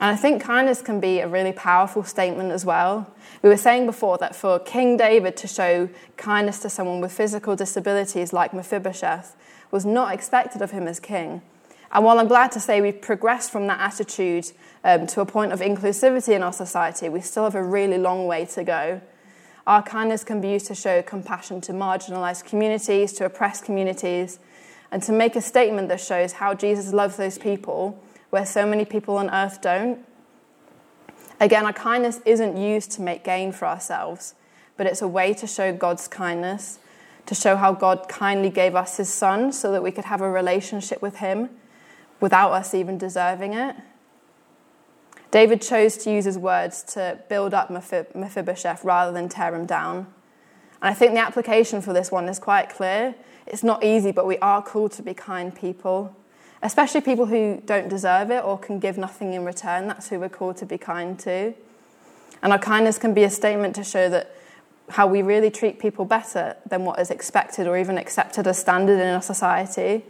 And 0.00 0.12
I 0.12 0.16
think 0.16 0.42
kindness 0.42 0.80
can 0.80 1.00
be 1.00 1.18
a 1.18 1.26
really 1.26 1.52
powerful 1.52 2.04
statement 2.04 2.52
as 2.52 2.64
well. 2.64 3.12
We 3.42 3.48
were 3.48 3.56
saying 3.56 3.86
before 3.86 4.16
that 4.18 4.36
for 4.36 4.60
King 4.60 4.96
David 4.96 5.36
to 5.38 5.48
show 5.48 5.88
kindness 6.16 6.60
to 6.60 6.70
someone 6.70 7.00
with 7.00 7.12
physical 7.12 7.56
disabilities 7.56 8.32
like 8.32 8.54
Mephibosheth 8.54 9.34
was 9.72 9.84
not 9.84 10.14
expected 10.14 10.62
of 10.62 10.70
him 10.70 10.86
as 10.86 11.00
king. 11.00 11.42
And 11.90 12.04
while 12.04 12.20
I'm 12.20 12.28
glad 12.28 12.52
to 12.52 12.60
say 12.60 12.80
we've 12.80 13.00
progressed 13.00 13.50
from 13.50 13.66
that 13.66 13.80
attitude 13.80 14.52
um, 14.84 15.06
to 15.08 15.20
a 15.20 15.26
point 15.26 15.52
of 15.52 15.60
inclusivity 15.60 16.34
in 16.34 16.42
our 16.42 16.52
society, 16.52 17.08
we 17.08 17.20
still 17.20 17.44
have 17.44 17.54
a 17.54 17.62
really 17.62 17.98
long 17.98 18.26
way 18.26 18.44
to 18.46 18.62
go. 18.62 19.00
Our 19.66 19.82
kindness 19.82 20.22
can 20.22 20.40
be 20.40 20.48
used 20.48 20.66
to 20.66 20.74
show 20.74 21.02
compassion 21.02 21.60
to 21.62 21.72
marginalised 21.72 22.44
communities, 22.44 23.12
to 23.14 23.24
oppressed 23.24 23.64
communities, 23.64 24.38
and 24.90 25.02
to 25.02 25.12
make 25.12 25.34
a 25.34 25.42
statement 25.42 25.88
that 25.88 26.00
shows 26.00 26.32
how 26.32 26.54
Jesus 26.54 26.92
loves 26.92 27.16
those 27.16 27.36
people 27.36 28.02
where 28.30 28.46
so 28.46 28.66
many 28.66 28.84
people 28.84 29.16
on 29.16 29.30
earth 29.30 29.60
don't. 29.60 29.98
Again, 31.40 31.64
our 31.64 31.72
kindness 31.72 32.20
isn't 32.24 32.56
used 32.56 32.90
to 32.92 33.02
make 33.02 33.24
gain 33.24 33.52
for 33.52 33.66
ourselves, 33.66 34.34
but 34.76 34.86
it's 34.86 35.02
a 35.02 35.08
way 35.08 35.32
to 35.34 35.46
show 35.46 35.72
God's 35.72 36.08
kindness, 36.08 36.78
to 37.26 37.34
show 37.34 37.56
how 37.56 37.72
God 37.72 38.08
kindly 38.08 38.50
gave 38.50 38.74
us 38.74 38.96
his 38.96 39.08
son 39.08 39.52
so 39.52 39.70
that 39.72 39.82
we 39.82 39.90
could 39.90 40.04
have 40.04 40.20
a 40.20 40.30
relationship 40.30 41.00
with 41.00 41.16
him 41.16 41.50
without 42.20 42.52
us 42.52 42.74
even 42.74 42.98
deserving 42.98 43.54
it. 43.54 43.76
David 45.30 45.60
chose 45.60 45.96
to 45.98 46.10
use 46.10 46.24
his 46.24 46.38
words 46.38 46.82
to 46.94 47.18
build 47.28 47.52
up 47.52 47.70
Mephibosheth 47.70 48.82
rather 48.82 49.12
than 49.12 49.28
tear 49.28 49.54
him 49.54 49.66
down. 49.66 50.06
And 50.80 50.90
I 50.90 50.94
think 50.94 51.12
the 51.12 51.20
application 51.20 51.82
for 51.82 51.92
this 51.92 52.10
one 52.10 52.28
is 52.28 52.38
quite 52.38 52.70
clear. 52.70 53.14
It's 53.46 53.62
not 53.62 53.84
easy, 53.84 54.10
but 54.10 54.26
we 54.26 54.38
are 54.38 54.62
called 54.62 54.92
to 54.92 55.02
be 55.02 55.14
kind 55.14 55.54
people 55.54 56.16
especially 56.62 57.00
people 57.00 57.26
who 57.26 57.62
don't 57.64 57.88
deserve 57.88 58.30
it 58.30 58.44
or 58.44 58.58
can 58.58 58.78
give 58.78 58.98
nothing 58.98 59.34
in 59.34 59.44
return. 59.44 59.86
That's 59.86 60.08
who 60.08 60.18
we're 60.18 60.28
called 60.28 60.56
to 60.58 60.66
be 60.66 60.78
kind 60.78 61.18
to. 61.20 61.54
And 62.42 62.52
our 62.52 62.58
kindness 62.58 62.98
can 62.98 63.14
be 63.14 63.24
a 63.24 63.30
statement 63.30 63.74
to 63.76 63.84
show 63.84 64.08
that 64.08 64.34
how 64.90 65.06
we 65.06 65.22
really 65.22 65.50
treat 65.50 65.78
people 65.78 66.04
better 66.04 66.56
than 66.68 66.84
what 66.84 66.98
is 66.98 67.10
expected 67.10 67.66
or 67.66 67.76
even 67.76 67.98
accepted 67.98 68.46
as 68.46 68.58
standard 68.58 68.98
in 68.98 69.08
our 69.08 69.22
society. 69.22 70.04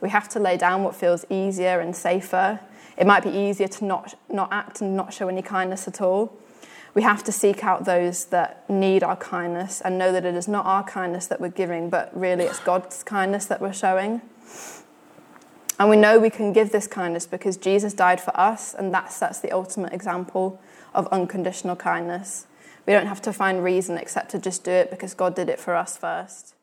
We 0.00 0.10
have 0.10 0.28
to 0.30 0.40
lay 0.40 0.56
down 0.56 0.82
what 0.82 0.94
feels 0.96 1.24
easier 1.30 1.80
and 1.80 1.94
safer. 1.94 2.60
It 2.96 3.06
might 3.06 3.22
be 3.22 3.30
easier 3.30 3.68
to 3.68 3.84
not, 3.84 4.14
not 4.28 4.52
act 4.52 4.80
and 4.80 4.96
not 4.96 5.12
show 5.12 5.28
any 5.28 5.42
kindness 5.42 5.86
at 5.86 6.00
all. 6.00 6.36
We 6.94 7.02
have 7.02 7.22
to 7.24 7.32
seek 7.32 7.62
out 7.62 7.84
those 7.84 8.26
that 8.26 8.68
need 8.70 9.02
our 9.02 9.16
kindness 9.16 9.82
and 9.82 9.98
know 9.98 10.12
that 10.12 10.24
it 10.24 10.34
is 10.34 10.48
not 10.48 10.64
our 10.64 10.82
kindness 10.82 11.26
that 11.26 11.40
we're 11.40 11.48
giving, 11.48 11.90
but 11.90 12.10
really 12.18 12.44
it's 12.44 12.58
God's 12.58 13.02
kindness 13.02 13.46
that 13.46 13.60
we're 13.60 13.74
showing. 13.74 14.22
And 15.78 15.90
we 15.90 15.96
know 15.96 16.18
we 16.18 16.30
can 16.30 16.52
give 16.52 16.72
this 16.72 16.86
kindness 16.86 17.26
because 17.26 17.56
Jesus 17.56 17.92
died 17.92 18.20
for 18.20 18.34
us, 18.38 18.74
and 18.74 18.92
that 18.94 19.12
sets 19.12 19.40
the 19.40 19.52
ultimate 19.52 19.92
example 19.92 20.60
of 20.94 21.06
unconditional 21.08 21.76
kindness. 21.76 22.46
we 22.86 22.92
don't 22.92 23.06
have 23.06 23.20
to 23.22 23.32
find 23.32 23.62
reason 23.62 23.98
except 23.98 24.30
to 24.30 24.38
just 24.38 24.64
do 24.64 24.70
it 24.70 24.90
because 24.90 25.12
God 25.12 25.34
did 25.34 25.48
it 25.48 25.60
for 25.60 25.74
us 25.74 25.96
first. 25.96 26.55